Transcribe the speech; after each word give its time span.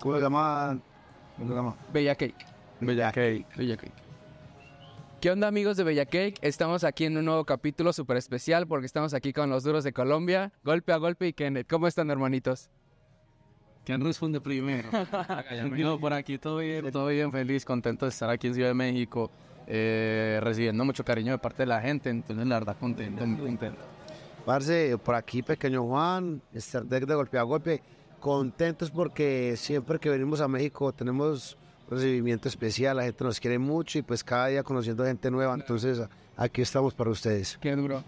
¿Cómo 0.00 0.16
se 0.16 0.20
llama? 0.20 0.78
¿Cómo 1.36 1.48
se 1.48 1.54
llama? 1.54 1.76
Bella 1.92 2.16
Cake. 2.16 2.34
Bella 2.80 3.12
Cake. 3.12 3.46
Bella 3.56 3.76
Cake. 3.76 3.92
¿Qué 5.20 5.30
onda 5.30 5.46
amigos 5.46 5.76
de 5.76 5.84
Bella 5.84 6.04
Cake? 6.04 6.34
Estamos 6.42 6.82
aquí 6.82 7.04
en 7.04 7.16
un 7.16 7.24
nuevo 7.24 7.44
capítulo 7.44 7.92
súper 7.92 8.16
especial 8.16 8.66
porque 8.66 8.86
estamos 8.86 9.14
aquí 9.14 9.32
con 9.32 9.48
los 9.50 9.62
duros 9.62 9.84
de 9.84 9.92
Colombia, 9.92 10.52
golpe 10.64 10.92
a 10.92 10.96
golpe 10.96 11.28
y 11.28 11.32
Kenneth. 11.32 11.68
¿Cómo 11.68 11.86
están 11.86 12.10
hermanitos? 12.10 12.70
¿Quién 13.84 14.00
responde 14.04 14.40
primero? 14.40 14.88
Yo 15.76 16.00
por 16.00 16.12
aquí 16.12 16.38
todo 16.38 16.58
bien, 16.58 16.90
todo 16.90 17.06
bien, 17.06 17.30
feliz, 17.30 17.64
contento 17.64 18.04
de 18.04 18.10
estar 18.10 18.28
aquí 18.30 18.48
en 18.48 18.54
Ciudad 18.54 18.70
de 18.70 18.74
México, 18.74 19.30
eh, 19.68 20.40
recibiendo 20.42 20.84
mucho 20.84 21.04
cariño 21.04 21.32
de 21.32 21.38
parte 21.38 21.62
de 21.62 21.66
la 21.66 21.80
gente, 21.80 22.10
entonces 22.10 22.44
la 22.46 22.56
verdad 22.56 22.76
contento, 22.78 23.24
muy 23.24 23.46
contento. 23.46 23.95
Parce, 24.46 24.96
por 24.98 25.16
aquí 25.16 25.42
Pequeño 25.42 25.82
Juan, 25.82 26.40
Star 26.54 26.84
Deck 26.84 27.04
de 27.04 27.16
golpe 27.16 27.36
a 27.36 27.42
golpe, 27.42 27.82
contentos 28.20 28.92
porque 28.92 29.56
siempre 29.56 29.98
que 29.98 30.08
venimos 30.08 30.40
a 30.40 30.46
México 30.46 30.92
tenemos 30.92 31.58
un 31.90 31.96
recibimiento 31.96 32.46
especial, 32.46 32.96
la 32.96 33.02
gente 33.02 33.24
nos 33.24 33.40
quiere 33.40 33.58
mucho 33.58 33.98
y 33.98 34.02
pues 34.02 34.22
cada 34.22 34.46
día 34.46 34.62
conociendo 34.62 35.04
gente 35.04 35.32
nueva, 35.32 35.52
entonces 35.52 36.00
aquí 36.36 36.62
estamos 36.62 36.94
para 36.94 37.10
ustedes. 37.10 37.58
Qué 37.60 37.74
duro. 37.74 38.04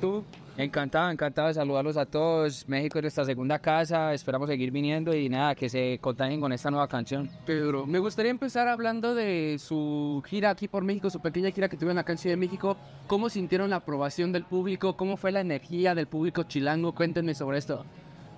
¿Tú? 0.00 0.24
Encantado, 0.58 1.08
encantado 1.12 1.46
de 1.46 1.54
saludarlos 1.54 1.96
a 1.96 2.04
todos. 2.04 2.68
México 2.68 2.98
es 2.98 3.02
nuestra 3.04 3.24
segunda 3.24 3.60
casa, 3.60 4.12
esperamos 4.12 4.48
seguir 4.48 4.72
viniendo 4.72 5.14
y 5.14 5.28
nada, 5.28 5.54
que 5.54 5.68
se 5.68 5.98
contagien 6.00 6.40
con 6.40 6.52
esta 6.52 6.68
nueva 6.68 6.88
canción. 6.88 7.30
Pedro, 7.46 7.86
me 7.86 8.00
gustaría 8.00 8.32
empezar 8.32 8.66
hablando 8.66 9.14
de 9.14 9.56
su 9.60 10.20
gira 10.26 10.50
aquí 10.50 10.66
por 10.66 10.82
México, 10.82 11.10
su 11.10 11.20
pequeña 11.20 11.52
gira 11.52 11.68
que 11.68 11.76
tuvieron 11.76 11.98
acá 11.98 12.10
en 12.10 12.18
Ciudad 12.18 12.32
de 12.32 12.40
México. 12.40 12.76
¿Cómo 13.06 13.28
sintieron 13.30 13.70
la 13.70 13.76
aprobación 13.76 14.32
del 14.32 14.42
público? 14.46 14.96
¿Cómo 14.96 15.16
fue 15.16 15.30
la 15.30 15.40
energía 15.42 15.94
del 15.94 16.08
público 16.08 16.42
chilango? 16.42 16.92
Cuéntenme 16.92 17.34
sobre 17.34 17.58
esto. 17.58 17.84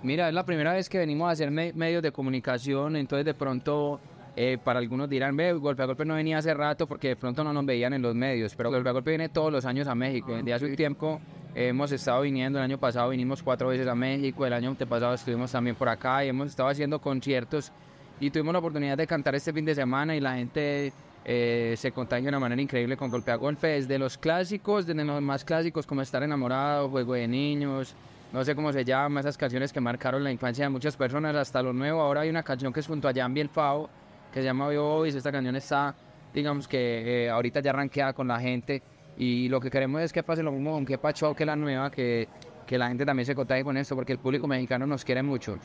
Mira, 0.03 0.27
es 0.27 0.33
la 0.35 0.45
primera 0.45 0.73
vez 0.73 0.89
que 0.89 0.99
venimos 0.99 1.27
a 1.27 1.31
hacer 1.31 1.49
me- 1.49 1.73
medios 1.73 2.03
de 2.03 2.11
comunicación, 2.11 2.97
entonces 2.97 3.25
de 3.25 3.33
pronto 3.33 3.99
eh, 4.35 4.59
para 4.63 4.77
algunos 4.77 5.09
dirán, 5.09 5.35
ve, 5.35 5.53
Golpe 5.53 5.81
a 5.81 5.85
Golpe 5.87 6.05
no 6.05 6.13
venía 6.13 6.37
hace 6.37 6.53
rato 6.53 6.85
porque 6.85 7.09
de 7.09 7.15
pronto 7.15 7.43
no 7.43 7.51
nos 7.51 7.65
veían 7.65 7.93
en 7.93 8.03
los 8.03 8.13
medios, 8.13 8.55
pero 8.55 8.69
Golpe 8.69 8.89
a 8.89 8.91
Golpe 8.91 9.09
viene 9.09 9.29
todos 9.29 9.51
los 9.51 9.65
años 9.65 9.87
a 9.87 9.95
México. 9.95 10.35
Desde 10.35 10.53
hace 10.53 10.65
un 10.67 10.75
tiempo 10.75 11.19
hemos 11.55 11.91
estado 11.91 12.21
viniendo, 12.21 12.59
el 12.59 12.65
año 12.65 12.77
pasado 12.77 13.09
vinimos 13.09 13.43
cuatro 13.43 13.69
veces 13.69 13.87
a 13.87 13.95
México, 13.95 14.45
el 14.45 14.53
año 14.53 14.69
antepasado 14.69 15.13
estuvimos 15.13 15.51
también 15.51 15.75
por 15.75 15.89
acá 15.89 16.23
y 16.23 16.29
hemos 16.29 16.49
estado 16.49 16.69
haciendo 16.69 16.99
conciertos 16.99 17.71
y 18.19 18.29
tuvimos 18.29 18.53
la 18.53 18.59
oportunidad 18.59 18.97
de 18.97 19.07
cantar 19.07 19.35
este 19.35 19.51
fin 19.51 19.65
de 19.65 19.75
semana 19.75 20.15
y 20.15 20.19
la 20.19 20.35
gente 20.35 20.93
eh, 21.25 21.75
se 21.77 21.91
contagia 21.91 22.23
de 22.23 22.29
una 22.29 22.39
manera 22.39 22.61
increíble 22.61 22.95
con 22.97 23.09
Golpe 23.09 23.31
a 23.31 23.35
Golpe, 23.35 23.67
desde 23.67 23.99
los 23.99 24.17
clásicos, 24.17 24.85
desde 24.85 25.03
los 25.03 25.21
más 25.21 25.43
clásicos 25.43 25.85
como 25.85 26.01
Estar 26.01 26.23
Enamorado, 26.23 26.89
Juego 26.89 27.13
de 27.13 27.27
Niños, 27.27 27.95
no 28.31 28.45
sé 28.45 28.55
cómo 28.55 28.71
se 28.71 28.85
llama, 28.85 29.19
esas 29.19 29.37
canciones 29.37 29.73
que 29.73 29.81
marcaron 29.81 30.23
la 30.23 30.31
infancia 30.31 30.63
de 30.63 30.69
muchas 30.69 30.95
personas, 30.95 31.35
hasta 31.35 31.61
lo 31.61 31.73
nuevo. 31.73 31.99
Ahora 31.99 32.21
hay 32.21 32.29
una 32.29 32.43
canción 32.43 32.71
que 32.71 32.79
es 32.79 32.87
junto 32.87 33.09
a 33.09 33.13
Jambi 33.13 33.41
el 33.41 33.49
Fao, 33.49 33.89
que 34.31 34.39
se 34.39 34.45
llama 34.45 34.69
Bobis. 34.69 35.15
Esta 35.15 35.33
canción 35.33 35.55
está, 35.57 35.93
digamos 36.33 36.65
que 36.65 37.25
eh, 37.25 37.29
ahorita 37.29 37.59
ya 37.59 37.73
ranqueada 37.73 38.13
con 38.13 38.29
la 38.29 38.39
gente. 38.39 38.81
Y 39.17 39.49
lo 39.49 39.59
que 39.59 39.69
queremos 39.69 40.01
es 40.01 40.13
que 40.13 40.23
pase 40.23 40.41
lo 40.41 40.51
mismo 40.51 40.71
con 40.71 40.85
Que 40.85 40.97
Pacho, 40.97 41.35
que 41.35 41.45
la 41.45 41.55
nueva, 41.55 41.91
que, 41.91 42.27
que 42.65 42.77
la 42.77 42.87
gente 42.87 43.05
también 43.05 43.25
se 43.25 43.35
contagie 43.35 43.63
con 43.63 43.77
esto, 43.77 43.95
porque 43.95 44.13
el 44.13 44.19
público 44.19 44.47
mexicano 44.47 44.87
nos 44.87 45.03
quiere 45.03 45.21
mucho. 45.21 45.57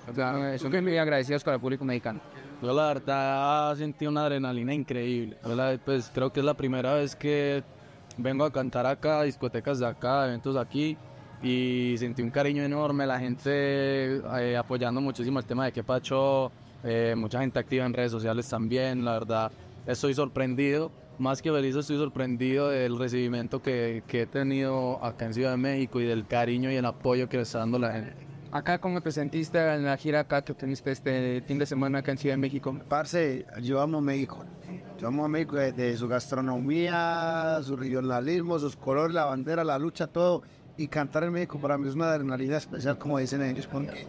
Son 0.58 0.84
muy 0.84 0.98
agradecidos 0.98 1.44
con 1.44 1.54
el 1.54 1.60
público 1.60 1.84
mexicano. 1.84 2.20
Yo 2.60 2.72
la 2.74 2.88
verdad 2.88 3.76
sentí 3.76 4.06
una 4.06 4.24
adrenalina 4.24 4.74
increíble. 4.74 5.36
Pues 5.84 6.10
creo 6.12 6.32
que 6.32 6.40
es 6.40 6.46
la 6.46 6.54
primera 6.54 6.94
vez 6.94 7.14
que 7.14 7.62
vengo 8.18 8.44
a 8.44 8.52
cantar 8.52 8.86
acá, 8.86 9.22
discotecas 9.22 9.78
de 9.78 9.86
acá, 9.86 10.26
eventos 10.26 10.56
aquí. 10.56 10.96
Y 11.42 11.94
sentí 11.98 12.22
un 12.22 12.30
cariño 12.30 12.62
enorme, 12.62 13.06
la 13.06 13.20
gente 13.20 14.22
eh, 14.40 14.56
apoyando 14.56 15.00
muchísimo 15.00 15.38
el 15.38 15.44
tema 15.44 15.66
de 15.66 15.72
que 15.72 15.84
Pacho, 15.84 16.50
eh, 16.82 17.14
mucha 17.16 17.40
gente 17.40 17.58
activa 17.58 17.84
en 17.84 17.92
redes 17.92 18.10
sociales 18.10 18.48
también, 18.48 19.04
la 19.04 19.12
verdad 19.12 19.52
estoy 19.86 20.14
sorprendido, 20.14 20.90
más 21.18 21.40
que 21.40 21.50
feliz 21.50 21.74
estoy 21.76 21.96
sorprendido 21.96 22.68
del 22.68 22.98
recibimiento 22.98 23.62
que, 23.62 24.02
que 24.06 24.22
he 24.22 24.26
tenido 24.26 25.02
acá 25.04 25.26
en 25.26 25.34
Ciudad 25.34 25.52
de 25.52 25.56
México 25.56 26.00
y 26.00 26.04
del 26.04 26.26
cariño 26.26 26.70
y 26.70 26.76
el 26.76 26.84
apoyo 26.84 27.28
que 27.28 27.38
le 27.38 27.44
está 27.44 27.60
dando 27.60 27.78
la 27.78 27.92
gente. 27.92 28.26
Acá, 28.52 28.78
¿cómo 28.78 29.00
te 29.00 29.10
sentiste 29.10 29.58
en 29.58 29.84
la 29.84 29.96
gira 29.96 30.20
acá 30.20 30.42
que 30.42 30.54
teniste 30.54 30.90
este 30.92 31.42
fin 31.42 31.58
de 31.58 31.66
semana 31.66 31.98
acá 31.98 32.12
en 32.12 32.18
Ciudad 32.18 32.34
de 32.34 32.40
México? 32.40 32.78
Parce, 32.88 33.44
yo 33.60 33.80
amo 33.80 34.00
México. 34.00 34.44
Yo 34.98 35.08
amo 35.08 35.24
a 35.24 35.28
México 35.28 35.56
desde 35.56 35.96
su 35.96 36.08
gastronomía, 36.08 37.58
su 37.62 37.76
regionalismo, 37.76 38.58
sus 38.58 38.76
colores, 38.76 39.14
la 39.14 39.26
bandera, 39.26 39.64
la 39.64 39.78
lucha, 39.78 40.06
todo. 40.06 40.42
Y 40.78 40.88
cantar 40.88 41.24
en 41.24 41.32
México 41.32 41.58
para 41.58 41.76
mí 41.76 41.88
es 41.88 41.94
una 41.94 42.06
adrenalina 42.06 42.56
especial, 42.56 42.96
como 42.98 43.18
dicen 43.18 43.42
ellos, 43.42 43.66
porque 43.66 44.06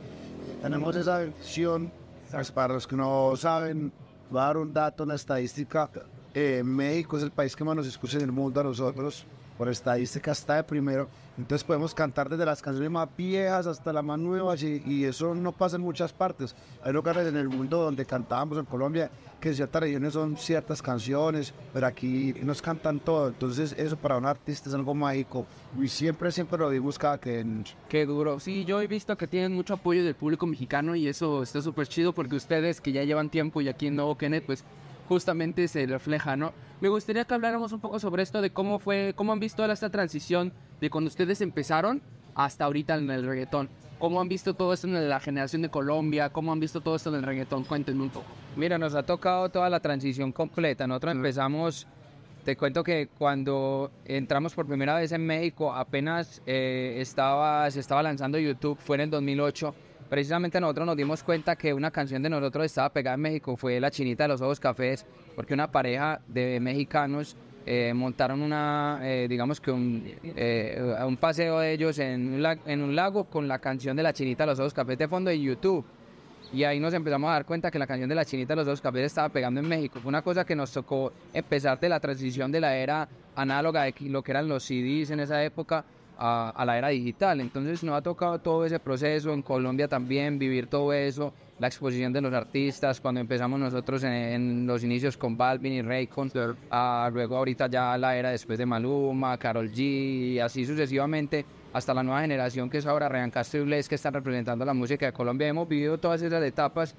tenemos 0.62 0.96
esa 0.96 1.18
bendición. 1.20 1.92
Pues, 2.32 2.52
para 2.52 2.76
los 2.76 2.86
que 2.88 2.96
no 2.96 3.36
saben, 3.36 3.92
voy 4.30 4.42
a 4.42 4.46
dar 4.46 4.58
un 4.58 4.74
dato, 4.74 5.04
una 5.04 5.16
estadística. 5.16 5.90
Eh, 6.34 6.62
México 6.64 7.18
es 7.18 7.24
el 7.24 7.32
país 7.32 7.56
que 7.56 7.64
más 7.64 7.76
nos 7.76 7.88
escucha 7.88 8.18
en 8.18 8.24
el 8.24 8.32
mundo 8.32 8.60
a 8.60 8.64
nosotros. 8.64 9.26
Por 9.58 9.70
estadística 9.70 10.32
está 10.32 10.56
de 10.56 10.64
primero. 10.64 11.08
Entonces 11.38 11.64
podemos 11.64 11.94
cantar 11.94 12.30
desde 12.30 12.46
las 12.46 12.62
canciones 12.62 12.92
más 12.92 13.10
viejas 13.16 13.68
hasta 13.68 13.94
las 13.94 14.04
más 14.04 14.20
nuevas 14.20 14.62
y, 14.64 14.82
y 14.86 15.04
eso 15.04 15.36
no 15.36 15.52
pasa 15.52 15.76
en 15.76 15.84
muchas 15.84 16.14
partes. 16.14 16.56
Hay 16.84 16.94
lugares 16.94 17.28
en 17.28 17.38
el 17.38 17.50
mundo 17.50 17.78
donde 17.82 18.06
cantábamos 18.06 18.58
en 18.58 18.66
Colombia 18.66 19.12
que 19.40 19.50
en 19.50 19.56
ciertas 19.56 19.82
regiones 19.82 20.14
son 20.14 20.36
ciertas 20.38 20.82
canciones, 20.82 21.54
pero 21.74 21.88
aquí 21.88 22.34
nos 22.44 22.62
cantan 22.62 23.00
todo. 23.00 23.28
Entonces 23.28 23.76
eso 23.78 23.96
para 23.98 24.18
un 24.18 24.26
artista 24.26 24.70
es 24.70 24.76
algo 24.76 24.94
mágico 24.96 25.46
y 25.80 25.88
siempre, 25.88 26.32
siempre 26.32 26.58
lo 26.58 26.70
vimos 26.70 26.98
cada 26.98 27.20
que. 27.20 27.46
Qué 27.90 28.06
duro. 28.06 28.40
Sí, 28.40 28.66
yo 28.66 28.82
he 28.82 28.88
visto 28.88 29.16
que 29.18 29.28
tienen 29.28 29.54
mucho 29.54 29.76
apoyo 29.76 30.04
del 30.04 30.16
público 30.16 30.48
mexicano 30.48 30.96
y 30.96 31.08
eso 31.08 31.44
está 31.44 31.62
súper 31.62 31.88
chido 31.88 32.14
porque 32.14 32.36
ustedes 32.36 32.82
que 32.82 32.92
ya 32.92 33.04
llevan 33.04 33.30
tiempo 33.30 33.62
y 33.62 33.70
aquí 33.70 33.88
en 33.88 33.96
Nuevo 33.96 34.18
Kenneth, 34.18 34.46
pues 34.46 34.64
justamente 35.08 35.68
se 35.68 35.86
refleja, 35.86 36.36
¿no? 36.36 36.54
Me 36.82 36.90
gustaría 36.90 37.26
que 37.26 37.34
habláramos 37.34 37.72
un 37.72 37.80
poco 37.80 38.00
sobre 38.00 38.24
esto 38.24 38.42
de 38.42 38.52
cómo 38.52 38.80
fue, 38.80 39.14
cómo 39.16 39.32
han 39.32 39.40
visto 39.40 39.66
esta 39.66 39.90
transición 39.90 40.54
de 40.80 40.90
cuando 40.90 41.08
ustedes 41.08 41.42
empezaron 41.42 42.02
hasta 42.36 42.66
ahorita 42.66 42.96
en 42.96 43.10
el 43.10 43.26
reggaetón. 43.26 43.70
¿Cómo 44.00 44.22
han 44.22 44.30
visto 44.30 44.54
todo 44.54 44.74
esto 44.74 44.88
en 44.88 45.10
la 45.10 45.20
generación 45.20 45.64
de 45.64 45.70
Colombia? 45.70 46.30
¿Cómo 46.30 46.52
han 46.52 46.60
visto 46.60 46.82
todo 46.82 46.96
esto 46.96 47.10
en 47.10 47.16
el 47.16 47.24
reggaetón? 47.24 47.64
Cuéntenme 47.64 48.04
un 48.04 48.12
poco. 48.12 48.28
Mira, 48.56 48.78
nos 48.78 48.94
ha 48.94 49.04
tocado 49.04 49.50
toda 49.50 49.70
la 49.72 49.80
transición 49.80 50.32
completa. 50.32 50.86
Nosotros 50.86 51.16
empezamos, 51.16 51.88
te 52.46 52.56
cuento 52.56 52.84
que 52.84 53.08
cuando 53.18 53.90
entramos 54.06 54.54
por 54.54 54.68
primera 54.68 54.96
vez 54.98 55.12
en 55.14 55.26
México, 55.26 55.74
apenas 55.74 56.44
eh, 56.46 56.98
estaba, 57.00 57.72
se 57.72 57.80
estaba 57.80 58.04
lanzando 58.04 58.38
YouTube, 58.38 58.78
fue 58.78 58.98
en 58.98 59.02
el 59.02 59.10
2008. 59.10 59.74
Precisamente 60.10 60.62
nosotros 60.62 60.88
nos 60.88 60.96
dimos 60.96 61.22
cuenta 61.22 61.56
que 61.58 61.74
una 61.74 61.92
canción 61.92 62.24
de 62.24 62.30
nosotros 62.30 62.66
estaba 62.66 62.90
pegada 62.90 63.16
en 63.16 63.22
México, 63.22 63.58
fue 63.58 63.80
La 63.80 63.92
Chinita 63.92 64.24
de 64.24 64.30
los 64.30 64.42
Ojos 64.42 64.60
Cafés, 64.60 65.06
porque 65.36 65.54
una 65.54 65.70
pareja 65.70 66.22
de 66.28 66.60
mexicanos 66.62 67.36
eh, 67.66 67.94
montaron 67.94 68.42
una, 68.42 69.00
eh, 69.02 69.28
digamos 69.28 69.60
que 69.60 69.72
un, 69.72 70.02
eh, 70.24 70.96
un 71.06 71.18
paseo 71.18 71.60
de 71.60 71.74
ellos 71.74 72.00
en 72.00 72.42
un, 72.46 72.96
lago 72.96 73.26
con 73.26 73.50
la 73.50 73.60
canción 73.60 73.98
de 73.98 74.04
La 74.04 74.14
Chinita 74.14 74.44
de 74.44 74.52
los 74.52 74.60
Ojos 74.60 74.74
Cafés 74.74 74.98
de 74.98 75.10
fondo 75.10 75.30
en 75.30 75.42
YouTube. 75.42 75.86
Y 76.54 76.64
ahí 76.64 76.80
nos 76.80 76.94
empezamos 76.94 77.30
a 77.30 77.34
dar 77.34 77.46
cuenta 77.46 77.70
que 77.70 77.78
la 77.78 77.86
canción 77.86 78.08
de 78.08 78.16
la 78.16 78.24
chinita 78.24 78.54
de 78.54 78.58
los 78.58 78.66
dos 78.66 78.80
cafés 78.80 79.08
estaba 79.08 79.28
pegando 79.28 79.60
en 79.60 79.68
México. 79.68 80.00
Fue 80.00 80.08
una 80.08 80.22
cosa 80.22 80.46
que 80.46 80.56
nos 80.56 80.72
tocó 80.72 81.12
empezar 81.34 81.78
de 81.78 81.90
la 81.90 82.00
transición 82.00 82.54
de 82.54 82.62
la 82.62 82.78
era 82.78 83.10
análoga 83.36 83.84
de 83.84 83.94
lo 84.04 84.24
que 84.24 84.32
eran 84.32 84.48
los 84.48 84.64
CDs 84.64 85.12
en 85.12 85.20
esa 85.20 85.44
época 85.44 85.84
a, 86.18 86.50
a 86.50 86.66
la 86.66 86.78
era 86.78 86.90
digital. 86.90 87.40
Entonces 87.42 87.84
nos 87.84 87.96
ha 87.96 88.02
tocado 88.02 88.40
todo 88.40 88.66
ese 88.66 88.80
proceso, 88.80 89.34
en 89.34 89.42
Colombia 89.42 89.88
también, 89.88 90.40
vivir 90.40 90.68
todo 90.68 90.94
eso, 90.94 91.34
la 91.60 91.68
exposición 91.68 92.14
de 92.14 92.22
los 92.22 92.34
artistas, 92.34 93.02
cuando 93.02 93.20
empezamos 93.20 93.60
nosotros 93.60 94.04
en, 94.04 94.12
en 94.12 94.68
los 94.68 94.84
inicios 94.84 95.18
con 95.18 95.38
Balvin 95.38 95.74
y 95.74 95.82
Raycon, 95.82 96.32
ah, 96.70 97.10
luego 97.12 97.38
ahorita 97.38 97.68
ya 97.68 97.98
la 97.98 98.16
era 98.16 98.30
después 98.30 98.58
de 98.60 98.66
Maluma, 98.66 99.38
Carol 99.38 99.72
G, 99.72 99.80
y 99.80 100.40
así 100.40 100.66
sucesivamente 100.66 101.46
hasta 101.74 101.94
la 101.94 102.04
nueva 102.04 102.22
generación 102.22 102.70
que 102.70 102.78
es 102.80 102.86
ahora 102.86 103.10
Ryan 103.10 103.32
Castro 103.32 103.62
y 103.62 103.64
Bless 103.66 103.88
que 103.88 103.96
están 103.96 104.14
representando 104.14 104.66
la 104.66 104.74
música 104.74 105.06
de 105.06 105.14
Colombia. 105.14 105.48
Hemos 105.48 105.68
vivido 105.68 105.98
todas 105.98 106.22
esas 106.22 106.44
etapas, 106.44 106.96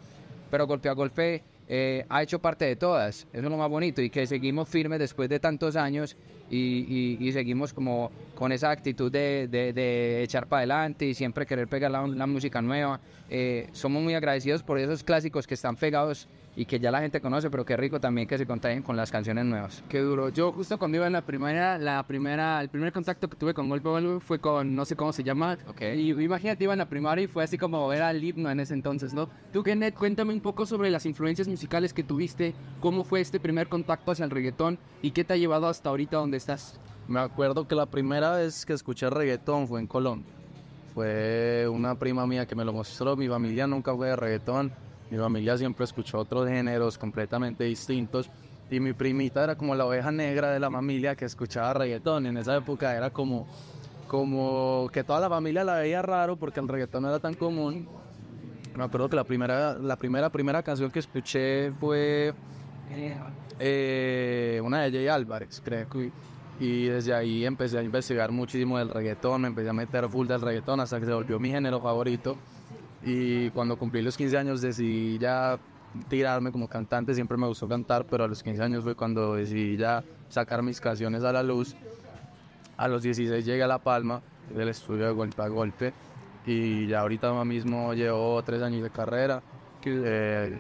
pero 0.51 0.67
golpe 0.67 0.89
a 0.89 0.93
golpe 0.93 1.43
eh, 1.69 2.05
ha 2.09 2.23
hecho 2.23 2.39
parte 2.39 2.65
de 2.65 2.77
todas. 2.77 3.27
Eso 3.33 3.45
es 3.45 3.51
lo 3.51 3.57
más 3.57 3.69
bonito 3.69 4.01
y 4.03 4.11
que 4.11 4.27
seguimos 4.27 4.69
firmes 4.69 4.99
después 4.99 5.29
de 5.29 5.41
tantos 5.41 5.77
años 5.77 6.17
y, 6.51 7.17
y- 7.21 7.29
y 7.29 7.33
seguimos 7.33 7.73
como 7.73 8.11
con 8.35 8.53
esa 8.53 8.71
actitud 8.71 9.11
de, 9.11 9.49
de- 9.51 9.73
de 9.73 10.23
echar 10.23 10.47
para 10.47 10.61
adelante 10.61 11.07
y 11.07 11.15
siempre 11.15 11.45
querer 11.47 11.69
pegar 11.69 11.91
la, 11.91 12.07
la 12.07 12.27
música 12.27 12.63
nueva. 12.63 13.01
Eh, 13.31 13.69
somos 13.73 14.03
muy 14.03 14.15
agradecidos 14.15 14.63
por 14.63 14.79
esos 14.79 15.03
clásicos 15.05 15.47
que 15.47 15.55
están 15.55 15.77
pegados 15.77 16.29
y 16.57 16.65
que 16.65 16.81
ya 16.81 16.91
la 16.91 17.01
gente 17.01 17.21
conoce, 17.21 17.51
pero 17.51 17.65
qué 17.65 17.77
rico 17.77 18.01
también 18.01 18.27
que 18.27 18.37
se 18.37 18.45
contagien 18.45 18.83
con 18.83 18.97
las 18.97 19.13
canciones 19.13 19.45
nuevas. 19.45 19.85
Qué 19.89 20.01
duro. 20.01 20.29
Yo 20.31 20.51
justo 20.51 20.77
cuando 20.77 20.97
iba 20.97 21.07
en 21.07 21.13
la 21.13 21.21
primera, 21.21 21.79
la 21.79 22.05
primera, 22.05 22.61
el 22.61 22.69
primer 22.69 22.93
contacto 22.93 23.29
que 23.29 23.37
tuve 23.37 23.55
con 23.55 23.69
Golpe 23.69 23.89
Golpe 23.89 24.25
fue 24.25 24.41
con, 24.41 24.75
no 24.75 24.85
sé 24.85 24.97
cómo 24.97 25.13
se 25.13 25.23
llama. 25.23 25.57
Ok. 25.69 25.83
Y 25.95 26.11
imagínate, 26.11 26.65
iba 26.65 26.73
en 26.73 26.81
la 26.81 26.89
primaria 26.89 27.23
y 27.25 27.27
fue 27.29 27.45
así 27.45 27.59
como 27.59 27.93
era 27.93 28.11
el 28.11 28.25
himno 28.25 28.51
en 28.51 28.59
ese 28.59 28.75
entonces, 28.75 29.15
¿no? 29.15 29.29
Tú, 29.53 29.63
Kenneth, 29.63 29.95
cuéntame 29.95 30.33
un 30.33 30.41
poco 30.41 30.67
sobre 30.67 30.91
las 30.91 31.07
influencias 31.07 31.47
musicales 31.47 31.93
que 31.93 32.03
tuviste, 32.03 32.55
cómo 32.81 33.05
fue 33.05 33.21
este 33.21 33.39
primer 33.39 33.69
contacto 33.69 34.11
hacia 34.11 34.25
el 34.25 34.31
reggaetón 34.33 34.79
y 35.01 35.13
qué 35.13 35.23
te 35.23 35.35
ha 35.35 35.37
llevado 35.37 35.69
hasta 35.69 35.91
ahorita 35.91 36.17
donde 36.17 36.38
estás. 36.39 36.79
Me 37.07 37.21
acuerdo 37.21 37.67
que 37.67 37.75
la 37.75 37.87
primera 37.87 38.37
vez 38.37 38.67
que 38.67 38.73
escuché 38.73 39.09
reggaetón 39.09 39.67
fue 39.69 39.81
en 39.81 39.87
Colombia. 39.87 40.33
fue 40.95 41.69
una 41.71 41.95
prima 41.95 42.27
mía 42.27 42.47
que 42.47 42.55
me 42.55 42.65
lo 42.65 42.73
mostró. 42.73 43.17
Mi 43.17 43.29
familia 43.29 43.67
nunca 43.67 43.95
fue 43.95 44.09
de 44.09 44.17
reggaetón. 44.17 44.73
Mi 45.11 45.17
familia 45.17 45.57
siempre 45.57 45.85
escuchó 45.85 46.19
otros 46.19 46.49
géneros 46.49 46.99
completamente 46.99 47.65
distintos. 47.65 48.29
Y 48.71 48.81
mi 48.81 48.93
primita 48.93 49.45
era 49.45 49.57
como 49.57 49.75
la 49.75 49.87
oveja 49.87 50.11
negra 50.11 50.51
de 50.51 50.61
la 50.61 50.71
familia 50.71 51.17
que 51.17 51.25
escuchaba 51.25 51.73
reggaetón. 51.75 52.27
En 52.27 52.37
esa 52.37 52.57
época 52.57 52.95
era 52.95 53.11
como, 53.11 53.47
como 54.07 54.91
que 54.93 55.03
toda 55.03 55.21
la 55.21 55.31
familia 55.31 55.65
la 55.65 55.77
veía 55.77 56.03
raro 56.03 56.37
porque 56.37 56.61
el 56.61 56.69
reggaetón 56.69 57.03
no 57.03 57.09
era 57.09 57.21
tan 57.21 57.35
común. 57.35 57.89
Me 58.77 58.85
acuerdo 58.85 59.09
que 59.09 59.17
la 59.17 59.25
primera, 59.25 59.79
la 59.79 59.97
primera, 59.97 60.31
primera 60.31 60.63
canción 60.63 60.91
que 60.91 60.99
escuché 60.99 61.73
fue 61.81 62.35
eh, 63.59 64.61
una 64.63 64.83
de 64.83 64.93
Jay 64.93 65.09
Álvarez, 65.09 65.61
creo 65.65 65.89
que. 65.89 66.11
Y 66.61 66.87
desde 66.87 67.15
ahí 67.15 67.45
empecé 67.45 67.79
a 67.79 67.83
investigar 67.83 68.33
muchísimo 68.33 68.79
del 68.79 68.89
reggaetón, 68.89 69.43
me 69.43 69.49
empecé 69.49 69.69
a 69.69 69.73
meter 69.73 70.09
full 70.09 70.27
del 70.27 70.41
reggaetón 70.41 70.81
hasta 70.81 70.99
que 70.99 71.07
se 71.07 71.13
volvió 71.13 71.39
mi 71.39 71.51
género 71.51 71.81
favorito. 71.81 72.37
Y 73.05 73.51
cuando 73.51 73.77
cumplí 73.79 74.03
los 74.03 74.17
15 74.17 74.39
años 74.39 74.61
decidí 74.61 75.19
ya 75.19 75.59
tirarme 76.09 76.51
como 76.51 76.69
cantante, 76.69 77.15
siempre 77.15 77.37
me 77.37 77.47
gustó 77.47 77.69
cantar, 77.69 78.05
pero 78.07 78.25
a 78.25 78.29
los 78.29 78.43
15 78.43 78.63
años 78.63 78.83
fue 78.83 78.97
cuando 78.97 79.37
decidí 79.37 79.77
ya 79.77 80.03
sacar 80.29 80.63
mis 80.63 80.81
canciones 80.81 81.23
a 81.23 81.33
la 81.33 81.45
luz. 81.45 81.77
A 82.77 82.89
los 82.89 83.03
16 83.03 83.45
llegué 83.45 83.63
a 83.63 83.69
La 83.69 83.79
Palma, 83.79 84.21
del 84.55 84.69
estudio 84.69 85.07
de 85.07 85.13
golpe 85.13 85.43
a 85.43 85.49
golpe, 85.49 85.93
y 86.45 86.87
ya 86.87 87.01
ahorita 87.01 87.45
mismo 87.45 87.95
llevo 87.95 88.43
tres 88.43 88.63
años 88.63 88.83
de 88.83 88.91
carrera. 88.91 89.43
eh, 89.85 90.59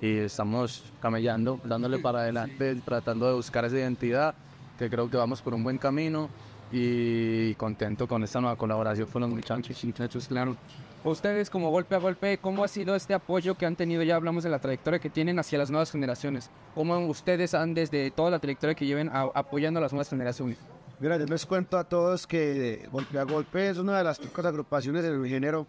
y 0.00 0.18
estamos 0.18 0.84
camellando, 1.00 1.60
dándole 1.64 1.98
para 1.98 2.20
adelante, 2.20 2.74
tratando 2.84 3.26
de 3.28 3.34
buscar 3.34 3.64
esa 3.64 3.76
identidad, 3.76 4.34
que 4.78 4.88
creo 4.88 5.10
que 5.10 5.16
vamos 5.16 5.42
por 5.42 5.52
un 5.54 5.62
buen 5.62 5.78
camino 5.78 6.28
y 6.72 7.54
contento 7.54 8.06
con 8.06 8.22
esta 8.22 8.40
nueva 8.40 8.56
colaboración 8.56 9.08
con 9.08 9.22
los 9.22 9.30
muchachos. 9.30 9.84
Muchachos, 9.84 10.28
claro. 10.28 10.56
Ustedes 11.02 11.48
como 11.50 11.70
golpe 11.70 11.94
a 11.94 11.98
golpe, 11.98 12.38
¿cómo 12.38 12.62
ha 12.62 12.68
sido 12.68 12.94
este 12.94 13.14
apoyo 13.14 13.54
que 13.56 13.64
han 13.66 13.74
tenido? 13.74 14.02
Ya 14.02 14.16
hablamos 14.16 14.44
de 14.44 14.50
la 14.50 14.58
trayectoria 14.58 14.98
que 15.00 15.08
tienen 15.10 15.38
hacia 15.38 15.58
las 15.58 15.70
nuevas 15.70 15.90
generaciones. 15.90 16.50
¿Cómo 16.74 16.98
ustedes 17.06 17.54
han 17.54 17.72
desde 17.74 18.10
toda 18.10 18.30
la 18.30 18.38
trayectoria 18.38 18.74
que 18.74 18.84
lleven 18.86 19.08
a- 19.08 19.30
apoyando 19.34 19.78
a 19.78 19.82
las 19.82 19.92
nuevas 19.92 20.10
generaciones? 20.10 20.58
Mira, 21.00 21.16
yo 21.16 21.24
les 21.24 21.46
cuento 21.46 21.78
a 21.78 21.84
todos 21.84 22.26
que 22.26 22.86
Golpe 22.92 23.18
a 23.18 23.24
Golpe 23.24 23.70
es 23.70 23.78
una 23.78 23.96
de 23.96 24.04
las 24.04 24.18
pocas 24.18 24.44
agrupaciones 24.44 25.02
en 25.04 25.14
el 25.14 25.26
género 25.26 25.66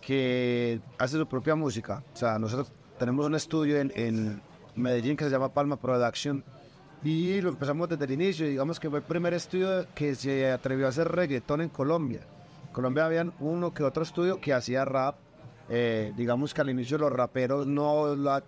que 0.00 0.80
hace 0.98 1.16
su 1.16 1.26
propia 1.26 1.54
música. 1.54 2.02
O 2.12 2.16
sea, 2.16 2.38
nosotros 2.38 2.72
tenemos 2.98 3.26
un 3.26 3.34
estudio 3.34 3.78
en, 3.78 4.40
Medellín 4.74 5.16
que 5.16 5.24
se 5.24 5.30
llama 5.30 5.48
Palma 5.48 5.76
Production 5.76 6.44
y 7.02 7.40
lo 7.40 7.48
empezamos 7.48 7.88
desde 7.88 8.04
el 8.04 8.10
inicio. 8.12 8.46
Digamos 8.46 8.78
que 8.78 8.90
fue 8.90 8.98
el 8.98 9.04
primer 9.04 9.32
estudio 9.32 9.86
que 9.94 10.14
se 10.14 10.50
atrevió 10.50 10.84
a 10.84 10.90
hacer 10.90 11.08
reggaetón 11.08 11.62
en 11.62 11.70
Colombia. 11.70 12.20
En 12.66 12.72
Colombia 12.74 13.06
habían 13.06 13.32
uno 13.40 13.72
que 13.72 13.82
otro 13.82 14.02
estudio 14.02 14.38
que 14.38 14.52
hacía 14.52 14.84
rap. 14.84 15.16
Eh, 15.70 16.12
digamos 16.16 16.52
que 16.52 16.60
al 16.60 16.68
inicio 16.68 16.98
los 16.98 17.10
raperos 17.10 17.66
no 17.66 18.14
la 18.14 18.42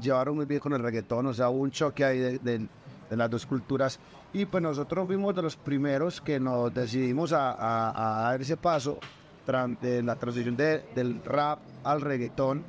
llevaron 0.00 0.34
muy 0.34 0.46
bien 0.46 0.60
con 0.60 0.72
el 0.72 0.82
reggaetón, 0.82 1.26
o 1.26 1.32
sea, 1.32 1.48
hubo 1.48 1.60
un 1.60 1.70
choque 1.70 2.04
ahí 2.04 2.18
de, 2.18 2.66
las 3.10 3.30
dos 3.30 3.46
culturas. 3.46 3.98
Y 4.32 4.46
pues 4.46 4.62
nosotros 4.62 5.06
fuimos 5.06 5.34
de 5.34 5.42
los 5.42 5.56
primeros 5.56 6.20
que 6.20 6.40
nos 6.40 6.74
decidimos 6.74 7.32
a, 7.32 8.28
dar 8.30 8.40
ese 8.40 8.56
paso 8.56 8.98
de 9.80 10.02
la 10.02 10.16
transición 10.16 10.56
de- 10.56 10.82
del 10.94 11.22
rap 11.24 11.60
al 11.84 12.00
reggaetón. 12.00 12.64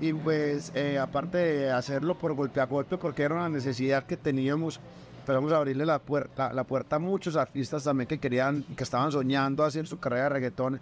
Y 0.00 0.12
pues 0.12 0.72
eh, 0.74 0.98
aparte 0.98 1.38
de 1.38 1.70
hacerlo 1.70 2.16
por 2.16 2.34
golpe 2.34 2.60
a 2.60 2.66
golpe, 2.66 2.98
porque 2.98 3.22
era 3.22 3.36
una 3.36 3.48
necesidad 3.48 4.04
que 4.04 4.16
teníamos, 4.16 4.80
empezamos 5.20 5.52
a 5.52 5.58
abrirle 5.58 5.86
la 5.86 5.98
puerta, 5.98 6.52
la 6.52 6.64
puerta 6.64 6.96
a 6.96 6.98
muchos 6.98 7.36
artistas 7.36 7.84
también 7.84 8.08
que 8.08 8.18
querían, 8.18 8.62
que 8.76 8.84
estaban 8.84 9.12
soñando 9.12 9.64
hacer 9.64 9.86
su 9.86 9.98
carrera 9.98 10.24
de 10.24 10.28
reggaetón. 10.30 10.80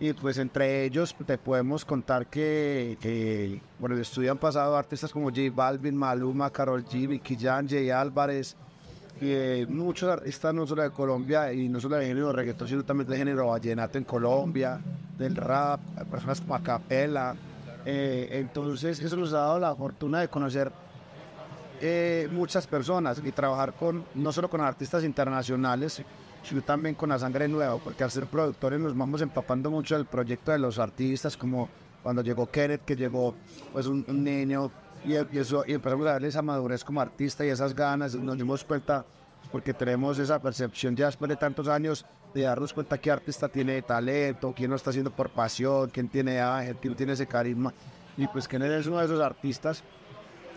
Y 0.00 0.12
pues 0.14 0.38
entre 0.38 0.84
ellos 0.84 1.14
te 1.26 1.38
podemos 1.38 1.84
contar 1.84 2.26
que, 2.26 3.60
bueno, 3.78 3.94
el 3.94 4.02
estudio 4.02 4.32
han 4.32 4.38
pasado 4.38 4.76
artistas 4.76 5.12
como 5.12 5.28
J 5.28 5.42
Balvin, 5.54 5.96
Maluma, 5.96 6.50
Karol 6.50 6.84
G, 6.84 7.06
Vicky 7.06 7.36
Jan, 7.36 7.68
Jay 7.68 7.90
Álvarez, 7.90 8.56
eh, 9.20 9.66
muchos 9.68 10.08
artistas 10.08 10.52
no 10.52 10.66
solo 10.66 10.82
de 10.82 10.90
Colombia 10.90 11.52
y 11.52 11.68
no 11.68 11.78
solo 11.78 11.96
de 11.96 12.06
género 12.06 12.28
de 12.28 12.32
reggaetón, 12.32 12.66
sino 12.66 12.84
también 12.84 13.08
de 13.08 13.16
género 13.16 13.48
vallenato 13.48 13.96
en 13.98 14.02
Colombia, 14.04 14.80
del 15.16 15.36
rap, 15.36 15.80
personas 16.10 16.40
como 16.40 16.56
Acapela. 16.56 17.36
Eh, 17.84 18.28
entonces 18.32 19.00
eso 19.00 19.16
nos 19.16 19.32
ha 19.32 19.38
dado 19.38 19.58
la 19.58 19.74
fortuna 19.74 20.20
de 20.20 20.28
conocer 20.28 20.70
eh, 21.80 22.28
muchas 22.30 22.66
personas 22.66 23.20
y 23.24 23.32
trabajar 23.32 23.72
con 23.74 24.04
no 24.14 24.32
solo 24.32 24.48
con 24.48 24.60
artistas 24.60 25.02
internacionales, 25.02 26.02
sino 26.44 26.62
también 26.62 26.94
con 26.94 27.08
la 27.08 27.18
sangre 27.18 27.48
nueva, 27.48 27.76
porque 27.78 28.04
al 28.04 28.10
ser 28.10 28.26
productores 28.26 28.78
nos 28.78 28.96
vamos 28.96 29.20
empapando 29.20 29.70
mucho 29.70 29.96
del 29.96 30.06
proyecto 30.06 30.52
de 30.52 30.58
los 30.58 30.78
artistas, 30.78 31.36
como 31.36 31.68
cuando 32.02 32.22
llegó 32.22 32.48
Kenneth, 32.50 32.84
que 32.84 32.94
llegó 32.94 33.34
pues 33.72 33.86
un, 33.86 34.04
niño 34.08 34.70
y, 35.04 35.14
y 35.14 35.42
y 35.66 35.72
empezamos 35.72 36.06
a 36.06 36.12
darle 36.12 36.28
esa 36.28 36.42
madurez 36.42 36.84
como 36.84 37.00
artista 37.00 37.44
y 37.44 37.48
esas 37.48 37.74
ganas, 37.74 38.14
nos 38.14 38.36
dimos 38.36 38.62
cuenta, 38.64 39.04
porque 39.50 39.74
tenemos 39.74 40.18
esa 40.18 40.40
percepción 40.40 40.94
ya 40.94 41.06
después 41.06 41.28
de 41.28 41.36
tantos 41.36 41.66
años 41.66 42.06
de 42.34 42.42
darnos 42.42 42.72
cuenta 42.72 42.98
qué 42.98 43.10
artista 43.10 43.48
tiene 43.48 43.80
talento, 43.82 44.52
quién 44.56 44.70
lo 44.70 44.76
está 44.76 44.90
haciendo 44.90 45.10
por 45.10 45.30
pasión, 45.30 45.90
quién 45.90 46.08
tiene 46.08 46.40
ángel, 46.40 46.76
quién 46.76 46.94
tiene 46.94 47.12
ese 47.12 47.26
carisma. 47.26 47.72
Y 48.16 48.26
pues 48.28 48.46
Kenneth 48.48 48.72
es 48.72 48.86
uno 48.86 48.98
de 48.98 49.04
esos 49.06 49.20
artistas. 49.20 49.82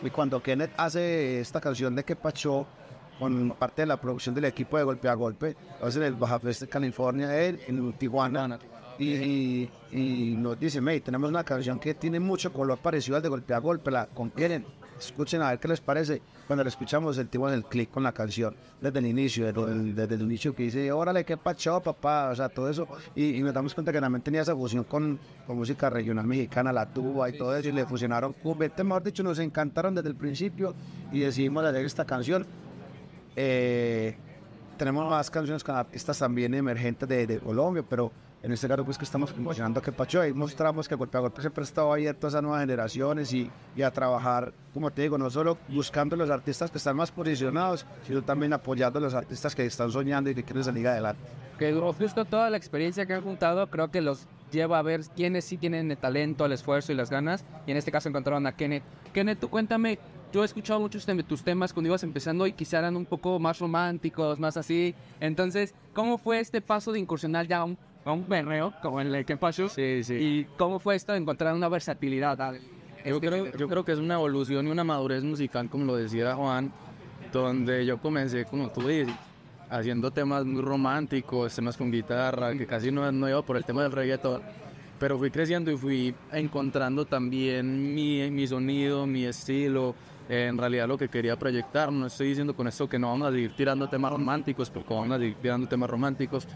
Y 0.04 0.10
cuando 0.10 0.42
Kenneth 0.44 0.72
hace 0.77 1.39
esta 1.39 1.62
canción 1.62 1.95
de 1.95 2.04
Que 2.04 2.16
Pachó, 2.16 2.66
con 3.18 3.51
parte 3.51 3.83
de 3.83 3.86
la 3.86 4.00
producción 4.00 4.36
del 4.36 4.45
equipo 4.45 4.77
de 4.77 4.83
Golpe 4.83 5.07
a 5.07 5.13
Golpe, 5.13 5.56
lo 5.80 5.88
hace 5.88 6.00
en 6.00 6.06
el 6.06 6.16
Baja 6.16 6.38
Fest 6.39 6.62
de 6.62 6.68
California, 6.68 7.33
él, 7.42 7.62
en 7.68 7.94
Tijuana, 7.94 8.60
y, 9.00 9.13
y- 9.13 9.71
y 9.92 10.36
nos 10.38 10.60
dice, 10.60 10.81
May, 10.81 11.00
tenemos 11.00 11.30
una 11.30 11.44
canción 11.45 11.80
que 11.80 11.94
tiene 11.94 12.19
mucho 12.19 12.51
color 12.51 12.78
parecido 12.78 13.16
al 13.16 13.24
de 13.24 13.30
Golpe 13.30 13.54
a 13.54 13.60
Golpe, 13.60 13.89
la 13.92 14.07
con 14.07 14.31
Kenneth, 14.31 14.66
escuchen 15.00 15.42
a 15.42 15.50
ver 15.50 15.59
qué 15.59 15.68
les 15.68 15.81
parece. 15.81 16.21
Cuando 16.47 16.63
la 16.63 16.69
escuchamos 16.69 17.15
sentimos 17.15 17.51
el 17.53 17.63
clic 17.63 17.89
con 17.89 18.03
la 18.03 18.12
canción, 18.12 18.56
desde 18.80 19.00
el 19.00 19.07
inicio, 19.07 19.51
desde 19.51 19.71
el, 19.71 19.95
desde 19.95 20.15
el 20.15 20.21
inicio 20.21 20.53
que 20.53 20.63
dice, 20.63 20.92
órale, 20.92 21.25
qué 21.25 21.38
pacho, 21.38 21.81
papá, 21.81 22.30
o 22.30 22.36
sea, 22.36 22.50
todo 22.50 22.69
eso. 22.69 22.88
Y, 23.15 23.36
y 23.36 23.42
nos 23.42 23.53
damos 23.53 23.74
cuenta 23.74 23.92
que 23.92 24.00
también 24.00 24.21
tenía 24.21 24.42
esa 24.42 24.56
fusión 24.56 24.83
con, 24.83 25.19
con 25.47 25.57
música 25.57 25.89
regional 25.89 26.27
mexicana, 26.27 26.71
la 26.71 26.86
tuba 26.86 27.30
y 27.30 27.38
todo 27.38 27.56
eso, 27.56 27.69
y 27.69 27.71
le 27.71 27.86
fusionaron 27.86 28.33
cumbia. 28.33 28.66
Entonces, 28.66 28.85
mejor 28.85 29.04
dicho, 29.04 29.23
nos 29.23 29.40
encantaron 29.40 29.95
desde 29.95 30.09
el 30.09 30.16
principio 30.16 30.75
y 31.11 31.21
decidimos 31.21 31.64
hacer 31.66 31.83
esta 31.85 32.06
canción. 32.06 32.45
Eh, 33.35 34.16
tenemos 34.78 35.09
más 35.09 35.31
canciones 35.31 35.64
con 35.64 35.75
artistas 35.75 36.19
también 36.19 36.54
emergentes 36.54 37.09
de, 37.09 37.25
de 37.25 37.40
Colombia, 37.40 37.83
pero 37.90 38.11
en 38.45 38.52
este 38.52 38.68
caso 38.68 38.85
pues 38.85 38.99
que 38.99 39.06
estamos 39.06 39.33
promocionando 39.33 39.81
que 39.81 39.92
Pacho 39.92 40.21
ahí 40.21 40.31
mostramos 40.31 40.87
que 40.87 40.94
Golpe 40.94 41.18
a 41.18 41.21
Golpe 41.21 41.42
siempre 41.42 41.64
ha 41.64 41.66
estado 41.66 41.92
abierto 41.92 42.28
a 42.28 42.30
esas 42.30 42.44
nuevas 42.44 42.61
generaciones 42.61 43.33
y, 43.33 43.49
y 43.75 43.81
a 43.81 43.90
trabajar, 43.90 44.54
como 44.71 44.92
te 44.92 45.02
digo, 45.02 45.18
no 45.18 45.31
solo 45.31 45.57
buscando 45.68 46.16
los 46.16 46.30
artistas 46.30 46.69
que 46.69 46.78
están 46.78 46.95
más 46.95 47.11
posicionados, 47.11 47.87
sino 48.06 48.21
también 48.21 48.54
apoyando 48.54 48.99
a 48.99 49.02
los 49.02 49.16
artistas 49.16 49.56
que 49.56 49.66
están 49.66 49.90
soñando 49.90 50.30
y 50.30 50.35
que 50.35 50.44
quieren 50.44 50.64
salir 50.64 50.87
adelante. 50.87 51.23
Que 51.57 51.73
justo 51.73 52.23
toda 52.23 52.52
la 52.52 52.57
experiencia 52.57 53.07
que 53.07 53.14
han 53.16 53.23
juntado 53.23 53.68
creo 53.71 53.90
que 53.90 54.02
los 54.02 54.28
lleva 54.52 54.78
a 54.78 54.83
ver 54.83 55.02
quiénes 55.16 55.45
sí 55.45 55.57
tienen 55.57 55.90
el 55.90 55.97
talento, 55.97 56.45
el 56.45 56.52
esfuerzo 56.52 56.92
y 56.92 56.95
las 56.95 57.09
ganas. 57.09 57.44
Y 57.66 57.71
en 57.71 57.78
este 57.78 57.92
caso 57.92 58.09
encontraron 58.09 58.45
a 58.45 58.56
Kenneth. 58.56 58.83
Kenneth, 59.11 59.40
tú 59.40 59.49
cuéntame, 59.49 59.97
yo 60.31 60.44
he 60.44 60.45
escuchado 60.45 60.80
muchos 60.80 61.04
de 61.04 61.23
tus 61.23 61.44
temas 61.44 61.73
cuando 61.73 61.87
ibas 61.87 62.04
empezando 62.04 62.45
y 62.45 62.54
quizá 62.54 62.78
eran 62.78 62.95
un 62.95 63.06
poco 63.06 63.40
más 63.40 63.57
románticos, 63.57 64.37
más 64.37 64.56
así. 64.56 64.94
Entonces, 65.19 65.73
¿cómo 65.94 66.19
fue 66.19 66.40
este 66.40 66.61
paso 66.61 66.92
de 66.92 66.99
incursionar 66.99 67.47
ya 67.47 67.64
un, 67.64 67.78
un 68.14 68.28
berreo 68.28 68.74
como 68.81 69.02
el 69.02 69.26
que 69.26 69.38
pasó? 69.38 69.68
Sí, 69.69 70.04
sí. 70.04 70.14
¿Y 70.14 70.44
cómo 70.57 70.80
fue 70.80 70.95
esto 70.95 71.12
de 71.14 71.19
encontrar 71.19 71.54
una 71.56 71.69
versatilidad? 71.69 72.40
ah, 72.42 72.54
Yo 73.06 73.19
creo, 73.19 73.52
yo 73.57 73.68
creo 73.68 73.83
que 73.83 73.92
es 73.94 74.00
una 74.00 74.16
evolución 74.16 74.68
y 74.68 74.71
una 74.71 74.83
madurez 74.83 75.24
musical, 75.24 75.69
como 75.69 75.85
lo 75.85 75.95
decía 75.95 76.35
Juan, 76.35 76.71
donde 77.31 77.85
yo 77.85 77.97
comencé, 77.97 78.45
como 78.45 78.69
tú 78.69 78.88
dices, 78.88 79.14
haciendo 79.69 80.12
temas 80.12 80.45
muy 80.45 80.62
románticos, 80.62 81.56
temas 81.56 81.78
con 81.78 81.92
guitarra, 81.92 82.56
que 82.56 82.66
casi 82.66 82.92
no, 82.92 83.12
no 83.12 83.28
iba 83.28 83.42
por 83.42 83.57
el 83.57 83.66
tema 83.66 83.83
del 83.83 83.92
reggaetón, 83.92 84.42
pero 85.00 85.18
fui 85.18 85.31
creciendo 85.31 85.71
y 85.71 85.78
fui 85.78 86.16
encontrando 86.31 87.06
también 87.06 87.94
mi, 87.94 88.30
mi 88.31 88.47
sonido, 88.47 89.06
mi 89.06 89.26
estilo, 89.26 89.95
eh, 90.30 90.47
en 90.50 90.57
realidad 90.57 90.88
lo 90.88 90.97
que 90.97 91.09
quería 91.09 91.38
proyectar. 91.38 91.92
No 91.92 92.06
estoy 92.07 92.30
diciendo 92.30 92.56
con 92.56 92.68
esto 92.68 92.88
que 92.88 92.97
no 92.97 93.09
vamos 93.09 93.28
a 93.28 93.31
seguir 93.31 93.56
tirando 93.56 93.90
temas 93.90 94.12
románticos, 94.12 94.69
porque 94.69 94.94
vamos 94.94 95.12
a 95.12 95.19
seguir 95.19 95.35
tirando 95.42 95.68
temas 95.68 95.90
románticos, 95.90 96.47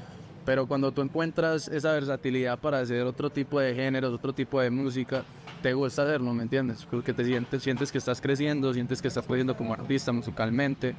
pero 0.49 0.65
cuando 0.65 0.91
tú 0.91 1.03
encuentras 1.03 1.67
esa 1.67 1.91
versatilidad 1.93 2.57
para 2.57 2.79
hacer 2.79 3.03
otro 3.03 3.29
tipo 3.29 3.59
de 3.59 3.75
géneros, 3.75 4.11
otro 4.11 4.33
tipo 4.33 4.59
de 4.59 4.71
música, 4.71 5.23
te 5.61 5.73
gusta 5.75 6.01
hacerlo, 6.01 6.33
¿me 6.33 6.41
entiendes? 6.41 6.87
Porque 6.89 7.13
te 7.13 7.23
sientes, 7.23 7.61
sientes 7.61 7.91
que 7.91 7.99
estás 7.99 8.19
creciendo, 8.19 8.73
sientes 8.73 8.99
que 8.99 9.09
estás 9.09 9.23
pudiendo 9.23 9.55
como 9.55 9.75
artista 9.75 10.11
musicalmente. 10.11 10.95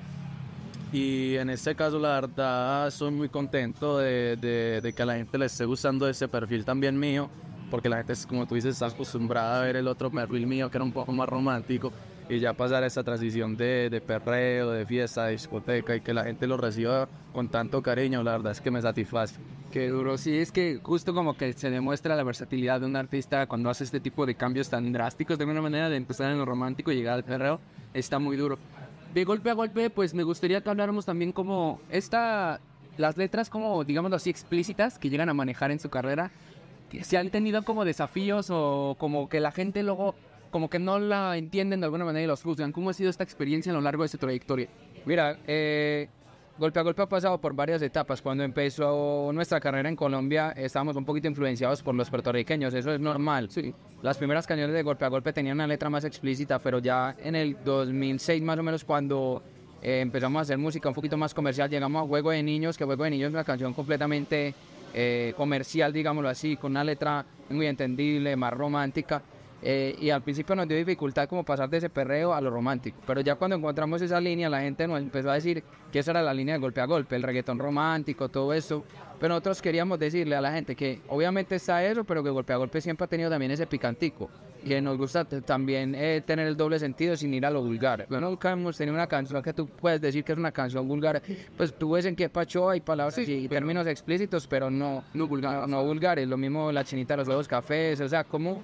Y 0.92 1.34
en 1.34 1.50
este 1.50 1.74
caso, 1.74 1.98
la 1.98 2.10
verdad, 2.20 2.86
estoy 2.86 3.10
muy 3.10 3.28
contento 3.28 3.98
de, 3.98 4.36
de- 4.36 4.80
de 4.80 4.92
que 4.92 5.02
a 5.02 5.06
la 5.06 5.16
gente 5.16 5.36
le 5.36 5.46
esté 5.46 5.64
gustando 5.64 6.08
ese 6.08 6.28
perfil 6.28 6.64
también 6.64 6.96
mío, 6.96 7.28
porque 7.72 7.88
la 7.88 7.96
gente, 7.96 8.14
como 8.28 8.46
tú 8.46 8.54
dices, 8.54 8.74
está 8.74 8.86
acostumbrada 8.86 9.62
a 9.62 9.64
ver 9.64 9.74
el 9.74 9.88
otro 9.88 10.12
perfil 10.12 10.46
mío 10.46 10.70
que 10.70 10.76
era 10.78 10.84
un 10.84 10.92
poco 10.92 11.10
más 11.10 11.28
romántico. 11.28 11.92
Y 12.30 12.38
ya 12.38 12.52
pasar 12.52 12.84
a 12.84 12.86
esta 12.86 13.02
transición 13.02 13.56
de, 13.56 13.90
de 13.90 14.00
perreo, 14.00 14.70
de 14.70 14.86
fiesta, 14.86 15.26
discoteca 15.26 15.96
y 15.96 16.00
que 16.00 16.14
la 16.14 16.22
gente 16.22 16.46
lo 16.46 16.56
reciba 16.56 17.08
con 17.32 17.48
tanto 17.48 17.82
cariño, 17.82 18.22
la 18.22 18.32
verdad 18.32 18.52
es 18.52 18.60
que 18.60 18.70
me 18.70 18.80
satisface. 18.80 19.34
Qué 19.72 19.88
duro, 19.88 20.16
sí, 20.16 20.38
es 20.38 20.52
que 20.52 20.78
justo 20.80 21.12
como 21.12 21.36
que 21.36 21.52
se 21.52 21.70
demuestra 21.70 22.14
la 22.14 22.22
versatilidad 22.22 22.80
de 22.80 22.86
un 22.86 22.94
artista 22.94 23.48
cuando 23.48 23.68
hace 23.68 23.82
este 23.82 23.98
tipo 23.98 24.26
de 24.26 24.36
cambios 24.36 24.70
tan 24.70 24.92
drásticos, 24.92 25.38
de 25.38 25.44
alguna 25.44 25.60
manera 25.60 25.90
de 25.90 25.96
empezar 25.96 26.30
en 26.30 26.38
lo 26.38 26.44
romántico 26.44 26.92
y 26.92 26.96
llegar 26.96 27.14
al 27.14 27.24
perreo, 27.24 27.60
está 27.94 28.20
muy 28.20 28.36
duro. 28.36 28.58
De 29.12 29.24
golpe 29.24 29.50
a 29.50 29.54
golpe, 29.54 29.90
pues 29.90 30.14
me 30.14 30.22
gustaría 30.22 30.60
que 30.60 30.70
habláramos 30.70 31.06
también 31.06 31.32
como 31.32 31.80
esta, 31.90 32.60
las 32.96 33.16
letras 33.16 33.50
como, 33.50 33.82
digámoslo 33.82 34.16
así, 34.16 34.30
explícitas 34.30 35.00
que 35.00 35.10
llegan 35.10 35.28
a 35.28 35.34
manejar 35.34 35.72
en 35.72 35.80
su 35.80 35.90
carrera, 35.90 36.30
si 37.02 37.16
han 37.16 37.30
tenido 37.30 37.64
como 37.64 37.84
desafíos 37.84 38.50
o 38.50 38.96
como 38.98 39.28
que 39.28 39.40
la 39.40 39.50
gente 39.50 39.82
luego 39.82 40.14
como 40.50 40.68
que 40.68 40.78
no 40.78 40.98
la 40.98 41.36
entienden 41.36 41.80
de 41.80 41.86
alguna 41.86 42.04
manera 42.04 42.24
y 42.24 42.26
los 42.26 42.42
juzgan. 42.42 42.72
¿Cómo 42.72 42.90
ha 42.90 42.92
sido 42.92 43.10
esta 43.10 43.24
experiencia 43.24 43.72
a 43.72 43.74
lo 43.74 43.80
largo 43.80 44.02
de 44.02 44.08
su 44.08 44.18
trayectoria? 44.18 44.68
Mira, 45.04 45.38
eh, 45.46 46.08
Golpe 46.58 46.78
a 46.78 46.82
Golpe 46.82 47.00
ha 47.00 47.08
pasado 47.08 47.38
por 47.40 47.54
varias 47.54 47.80
etapas. 47.80 48.20
Cuando 48.20 48.44
empezó 48.44 49.30
nuestra 49.32 49.60
carrera 49.60 49.88
en 49.88 49.96
Colombia, 49.96 50.52
estábamos 50.56 50.94
un 50.94 51.06
poquito 51.06 51.26
influenciados 51.26 51.82
por 51.82 51.94
los 51.94 52.10
puertorriqueños, 52.10 52.74
eso 52.74 52.92
es 52.92 53.00
normal. 53.00 53.48
Sí. 53.50 53.72
Las 54.02 54.18
primeras 54.18 54.46
canciones 54.46 54.74
de 54.74 54.82
Golpe 54.82 55.06
a 55.06 55.08
Golpe 55.08 55.32
tenían 55.32 55.56
una 55.56 55.66
letra 55.66 55.88
más 55.88 56.04
explícita, 56.04 56.58
pero 56.58 56.78
ya 56.78 57.16
en 57.22 57.34
el 57.34 57.56
2006 57.64 58.42
más 58.42 58.58
o 58.58 58.62
menos 58.62 58.84
cuando 58.84 59.42
eh, 59.80 60.00
empezamos 60.00 60.40
a 60.40 60.42
hacer 60.42 60.58
música 60.58 60.88
un 60.90 60.94
poquito 60.94 61.16
más 61.16 61.32
comercial, 61.32 61.70
llegamos 61.70 62.02
a 62.02 62.06
Juego 62.06 62.30
de 62.30 62.42
Niños, 62.42 62.76
que 62.76 62.84
Juego 62.84 63.04
de 63.04 63.10
Niños 63.10 63.28
es 63.28 63.34
una 63.34 63.44
canción 63.44 63.72
completamente 63.72 64.54
eh, 64.92 65.32
comercial, 65.36 65.92
digámoslo 65.92 66.28
así, 66.28 66.56
con 66.56 66.72
una 66.72 66.84
letra 66.84 67.24
muy 67.48 67.66
entendible, 67.66 68.36
más 68.36 68.52
romántica. 68.52 69.22
Eh, 69.62 69.94
y 70.00 70.10
al 70.10 70.22
principio 70.22 70.54
nos 70.56 70.66
dio 70.66 70.76
dificultad 70.76 71.28
como 71.28 71.44
pasar 71.44 71.68
de 71.68 71.78
ese 71.78 71.90
perreo 71.90 72.32
a 72.32 72.40
lo 72.40 72.50
romántico. 72.50 72.98
Pero 73.06 73.20
ya 73.20 73.34
cuando 73.34 73.56
encontramos 73.56 74.00
esa 74.00 74.20
línea, 74.20 74.48
la 74.48 74.60
gente 74.62 74.86
nos 74.86 75.00
empezó 75.00 75.30
a 75.30 75.34
decir 75.34 75.62
que 75.92 75.98
esa 75.98 76.12
era 76.12 76.22
la 76.22 76.32
línea 76.32 76.54
de 76.54 76.60
golpe 76.60 76.80
a 76.80 76.86
golpe, 76.86 77.16
el 77.16 77.22
reggaetón 77.22 77.58
romántico, 77.58 78.28
todo 78.28 78.54
eso. 78.54 78.84
Pero 79.18 79.34
nosotros 79.34 79.60
queríamos 79.60 79.98
decirle 79.98 80.34
a 80.34 80.40
la 80.40 80.50
gente 80.52 80.74
que 80.74 81.02
obviamente 81.08 81.56
está 81.56 81.84
eso, 81.84 82.04
pero 82.04 82.22
que 82.24 82.30
golpe 82.30 82.54
a 82.54 82.56
golpe 82.56 82.80
siempre 82.80 83.04
ha 83.04 83.08
tenido 83.08 83.28
también 83.28 83.50
ese 83.52 83.66
picantico. 83.66 84.30
Que 84.66 84.80
nos 84.80 84.96
gusta 84.98 85.24
también 85.24 85.94
eh, 85.94 86.22
tener 86.24 86.46
el 86.46 86.56
doble 86.56 86.78
sentido 86.78 87.16
sin 87.16 87.32
ir 87.32 87.44
a 87.46 87.50
lo 87.50 87.62
vulgar. 87.62 88.06
No 88.10 88.20
nunca 88.20 88.50
hemos 88.52 88.76
tenido 88.76 88.94
una 88.94 89.06
canción 89.06 89.42
que 89.42 89.52
tú 89.54 89.66
puedes 89.68 90.00
decir 90.00 90.22
que 90.24 90.32
es 90.32 90.38
una 90.38 90.52
canción 90.52 90.86
vulgar. 90.88 91.22
Pues 91.56 91.72
tú 91.74 91.92
ves 91.92 92.04
en 92.06 92.14
qué 92.16 92.28
pacho 92.28 92.68
hay 92.70 92.80
palabras 92.80 93.18
y 93.18 93.48
términos 93.48 93.86
explícitos, 93.86 94.46
pero 94.46 94.70
no, 94.70 95.02
No 95.14 95.26
vulgar. 95.26 95.66
no 95.68 95.82
vulgares. 95.84 96.26
Lo 96.28 96.36
mismo 96.36 96.72
la 96.72 96.84
chinita 96.84 97.14
de 97.14 97.18
los 97.18 97.28
huevos 97.28 97.48
cafés. 97.48 98.00
O 98.02 98.08
sea, 98.08 98.24
como 98.24 98.62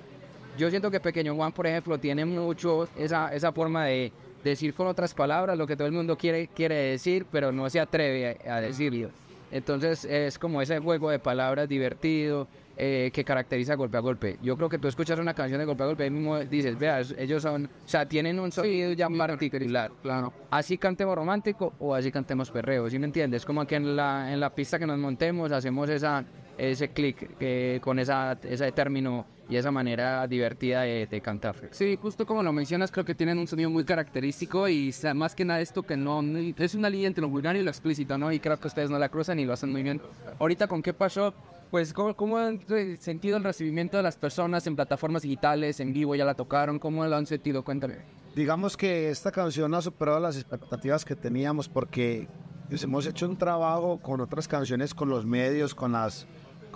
yo 0.57 0.71
siento 0.71 0.91
que 0.91 1.01
Pequeño 1.01 1.35
Juan, 1.35 1.53
por 1.53 1.67
ejemplo, 1.67 1.99
tiene 1.99 2.25
mucho 2.25 2.89
esa, 2.97 3.35
esa 3.35 3.53
forma 3.53 3.85
de 3.85 4.13
decir 4.43 4.75
con 4.75 4.87
otras 4.87 5.15
palabras 5.15 5.57
lo 5.59 5.67
que 5.67 5.77
todo 5.77 5.87
el 5.87 5.93
mundo 5.93 6.17
quiere, 6.17 6.49
quiere 6.49 6.77
decir, 6.77 7.27
pero 7.31 7.53
no 7.53 7.69
se 7.69 7.81
atreve 7.81 8.39
a, 8.47 8.57
a 8.57 8.61
decirlo. 8.61 9.11
Entonces 9.51 10.05
es 10.05 10.39
como 10.39 10.61
ese 10.61 10.79
juego 10.79 11.11
de 11.11 11.19
palabras 11.19 11.69
divertido 11.69 12.49
eh, 12.77 13.11
que 13.13 13.25
caracteriza 13.25 13.75
golpe 13.75 13.97
a 13.97 14.01
golpe. 14.01 14.37
Yo 14.43 14.57
creo 14.57 14.69
que 14.69 14.79
tú 14.79 14.89
escuchas 14.89 15.19
una 15.19 15.35
canción 15.35 15.59
de 15.59 15.65
golpe 15.65 15.83
a 15.83 15.87
golpe 15.87 16.07
y 16.07 16.11
mismo 16.11 16.39
dices, 16.41 16.79
vea, 16.79 17.01
ellos 17.17 17.43
son, 17.43 17.65
o 17.67 17.89
sea, 17.89 18.07
tienen 18.07 18.39
un 18.39 18.53
sonido 18.53 18.93
ya 18.93 19.09
particular. 19.09 19.91
Claro. 20.03 20.33
Así 20.51 20.77
cantemos 20.77 21.15
romántico 21.15 21.73
o 21.79 21.95
así 21.95 22.11
cantemos 22.11 22.51
perreo, 22.51 22.91
¿sí 22.91 22.99
me 22.99 23.07
entiendes? 23.07 23.47
Como 23.47 23.67
que 23.67 23.77
en 23.77 23.97
la, 23.97 24.33
en 24.33 24.41
la 24.41 24.55
pista 24.55 24.79
que 24.79 24.87
nos 24.87 24.99
montemos 24.99 25.53
hacemos 25.53 25.89
esa, 25.89 26.25
ese 26.59 26.89
clic 26.89 27.39
que 27.39 27.81
con 27.83 27.99
esa, 27.99 28.39
ese 28.43 28.71
término 28.73 29.25
y 29.49 29.57
esa 29.57 29.71
manera 29.71 30.27
divertida 30.27 30.83
de, 30.83 31.07
de 31.07 31.21
cantar. 31.21 31.55
Sí, 31.71 31.97
justo 32.01 32.27
como 32.27 32.43
lo 32.43 32.53
mencionas, 32.53 32.91
creo 32.91 33.05
que 33.05 33.15
tienen 33.15 33.39
un 33.39 33.47
sonido 33.47 33.71
muy 33.71 33.85
característico 33.85 34.69
y 34.69 34.93
más 35.15 35.35
que 35.35 35.45
nada 35.45 35.61
esto 35.61 35.83
que 35.83 35.97
no, 35.97 36.23
no- 36.23 36.39
es 36.57 36.75
una 36.75 36.91
línea 36.91 37.07
entre 37.09 37.23
lo 37.23 37.29
vulgar 37.29 37.57
y 37.57 37.63
lo 37.63 37.71
explícito, 37.71 38.19
¿no? 38.19 38.33
Y 38.33 38.41
creo 38.41 38.59
que 38.59 38.67
ustedes 38.69 38.91
no 38.91 38.99
la 38.99 39.09
cruzan 39.09 39.39
y 39.39 39.45
lo 39.45 39.53
hacen 39.53 39.71
muy 39.71 39.83
bien. 39.83 40.01
Ahorita, 40.39 40.67
¿con 40.67 40.83
qué 40.83 40.93
pasó? 40.93 41.33
Pues, 41.71 41.93
¿cómo, 41.93 42.15
cómo 42.15 42.39
han 42.39 42.61
sentido 42.99 43.37
el 43.37 43.45
recibimiento 43.45 43.97
de 43.97 44.03
las 44.03 44.17
personas 44.17 44.67
en 44.67 44.77
plataformas 44.77 45.23
digitales, 45.23 45.81
en 45.81 45.93
vivo? 45.93 46.15
¿Ya 46.15 46.25
la 46.25 46.35
tocaron? 46.35 46.79
¿Cómo 46.79 47.05
lo 47.05 47.17
han 47.17 47.27
sentido? 47.27 47.65
Cuéntame. 47.65 47.97
Digamos 48.37 48.77
que 48.77 49.11
esta 49.11 49.33
canción 49.33 49.75
ha 49.75 49.83
superado 49.83 50.21
las 50.21 50.37
expectativas 50.37 51.05
que 51.05 51.17
teníamos 51.17 51.69
porque 51.69 52.29
pues, 52.69 52.83
hemos 52.85 53.07
hecho 53.07 53.27
un 53.29 53.37
trabajo 53.37 53.99
con 54.01 54.21
otras 54.21 54.47
canciones, 54.47 54.95
con 54.95 55.09
los 55.09 55.25
medios, 55.27 55.75
con 55.75 55.93
las 55.93 56.27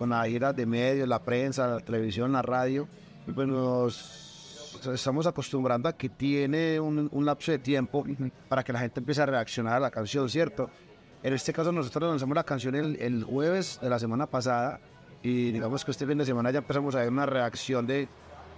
con 0.00 0.08
las 0.08 0.26
giras 0.28 0.56
de 0.56 0.64
medios, 0.64 1.06
la 1.06 1.22
prensa, 1.22 1.66
la 1.66 1.80
televisión, 1.80 2.32
la 2.32 2.40
radio. 2.40 2.88
Pues 3.34 3.46
nos 3.46 4.80
estamos 4.90 5.26
acostumbrando 5.26 5.90
a 5.90 5.92
que 5.92 6.08
tiene 6.08 6.80
un, 6.80 7.10
un 7.12 7.26
lapso 7.26 7.52
de 7.52 7.58
tiempo 7.58 8.06
para 8.48 8.64
que 8.64 8.72
la 8.72 8.78
gente 8.78 9.00
empiece 9.00 9.20
a 9.20 9.26
reaccionar 9.26 9.74
a 9.74 9.78
la 9.78 9.90
canción, 9.90 10.30
¿cierto? 10.30 10.70
En 11.22 11.34
este 11.34 11.52
caso 11.52 11.70
nosotros 11.70 12.08
lanzamos 12.08 12.34
la 12.34 12.44
canción 12.44 12.76
el, 12.76 12.96
el 12.96 13.24
jueves 13.24 13.78
de 13.82 13.90
la 13.90 13.98
semana 13.98 14.24
pasada 14.24 14.80
y 15.22 15.52
digamos 15.52 15.84
que 15.84 15.90
este 15.90 16.06
fin 16.06 16.16
de 16.16 16.24
semana 16.24 16.50
ya 16.50 16.60
empezamos 16.60 16.94
a 16.94 17.00
ver 17.00 17.10
una 17.10 17.26
reacción 17.26 17.86
de, 17.86 18.08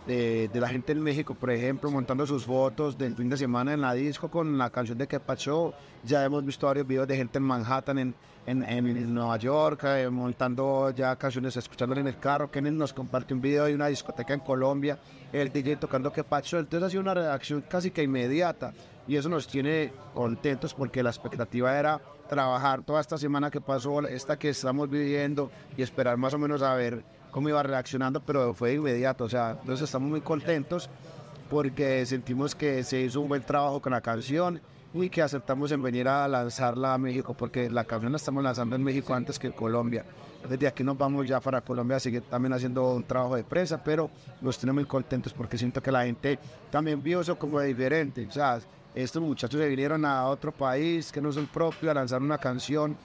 de, 0.07 0.51
la 0.55 0.69
gente 0.69 0.93
en 0.93 1.03
México, 1.03 1.35
por 1.35 1.51
ejemplo, 1.51 1.91
montando 1.91 2.27
sus 2.27 2.45
fotos 2.45 2.99
del 2.99 3.15
fin 3.15 3.29
de 3.29 3.37
semana 3.37 3.73
en 3.73 3.81
la 3.81 3.95
disco 3.95 4.31
con 4.31 4.59
la 4.59 4.71
canción 4.71 4.99
de 4.99 5.07
Que 5.07 5.21
Pacho. 5.21 5.75
Ya 6.05 6.25
hemos 6.25 6.45
visto 6.45 6.67
varios 6.67 6.87
videos 6.87 7.07
de 7.07 7.17
gente 7.17 7.39
en 7.39 7.45
Manhattan, 7.45 7.99
en, 7.99 8.15
en, 8.47 8.63
en 8.65 9.15
Nueva 9.15 9.37
York, 9.37 9.85
eh, 9.85 10.09
montando 10.11 10.91
ya 10.91 11.15
canciones, 11.17 11.57
escuchándola 11.57 12.01
en 12.01 12.09
el 12.09 12.19
carro. 12.19 12.51
Kenneth 12.51 12.75
nos 12.75 12.93
comparte 12.93 13.35
un 13.35 13.41
video 13.41 13.67
de 13.67 13.75
una 13.75 13.87
discoteca 13.87 14.35
en 14.35 14.41
Colombia, 14.41 14.99
el 15.33 15.53
DJ 15.53 15.77
tocando 15.77 16.13
Que 16.13 16.25
Pacho. 16.25 16.59
Entonces 16.59 16.87
ha 16.87 16.91
sido 16.91 17.03
una 17.03 17.15
reacción 17.15 17.63
casi 17.69 17.91
que 17.91 18.03
inmediata 18.03 18.73
y 19.07 19.17
eso 19.17 19.29
nos 19.29 19.47
tiene 19.47 19.93
contentos 20.15 20.75
porque 20.75 21.03
la 21.03 21.11
expectativa 21.11 21.79
era 21.79 22.01
trabajar 22.29 22.83
toda 22.83 23.01
esta 23.01 23.19
semana 23.19 23.51
que 23.51 23.61
pasó, 23.61 24.01
esta 24.07 24.39
que 24.39 24.49
estamos 24.49 24.89
viviendo 24.89 25.51
y 25.77 25.83
esperar 25.83 26.17
más 26.17 26.35
o 26.35 26.39
menos 26.39 26.63
a 26.63 26.75
ver 26.75 27.05
cómo 27.33 27.49
iba 27.49 27.63
reaccionando, 27.65 28.21
pero 28.21 28.55
fue 28.55 28.69
de 28.69 28.75
inmediato, 28.77 29.25
o 29.25 29.29
sea, 29.29 29.57
entonces 29.59 29.83
estamos 29.83 30.09
muy 30.09 30.21
contentos 30.21 30.89
porque 31.51 32.07
sentimos 32.07 32.55
que 32.55 32.85
se 32.85 33.01
hizo 33.01 33.21
un 33.21 33.29
buen 33.29 33.43
trabajo 33.43 33.81
con 33.81 33.93
la 33.93 34.01
canción 34.01 34.61
y 34.95 35.09
que 35.09 35.23
aceptamos 35.23 35.73
en 35.73 35.83
venir 35.83 36.07
a 36.07 36.29
lanzarla 36.29 36.95
a 36.95 36.99
México, 36.99 37.35
porque 37.35 37.71
la 37.71 37.85
canción 37.85 38.13
la 38.13 38.17
estamos 38.17 38.45
lanzando 38.45 38.77
en 38.77 38.83
México 38.83 39.15
antes 39.15 39.39
que 39.39 39.49
en 39.49 39.55
Colombia. 39.55 40.05
Desde 40.49 40.67
aquí 40.67 40.85
nos 40.85 40.99
vamos 40.99 41.27
ya 41.27 41.41
para 41.41 41.61
Colombia 41.63 41.97
a 41.97 42.01
seguir 42.01 42.23
también 42.23 42.53
haciendo 42.53 42.95
un 42.95 43.05
trabajo 43.05 43.37
de 43.37 43.45
prensa, 43.45 43.83
pero 43.83 44.11
nos 44.41 44.59
tenemos 44.59 44.83
muy 44.83 44.89
contentos 44.89 45.33
porque 45.33 45.57
siento 45.57 45.83
que 45.83 45.91
la 45.91 46.05
gente 46.05 46.39
también 46.71 47.03
vio 47.03 47.21
eso 47.23 47.39
como 47.39 47.61
diferente. 47.61 48.27
O 48.27 48.33
sea, 48.33 48.59
estos 48.95 49.23
muchachos 49.23 49.59
se 49.59 49.69
vinieron 49.69 50.05
a 50.05 50.27
otro 50.27 50.53
país 50.53 51.11
que 51.11 51.23
no 51.23 51.31
es 51.31 51.37
el 51.37 51.47
propio 51.47 51.91
a 51.91 51.95
lanzar 51.95 52.21
una 52.21 52.39
canción 52.39 52.97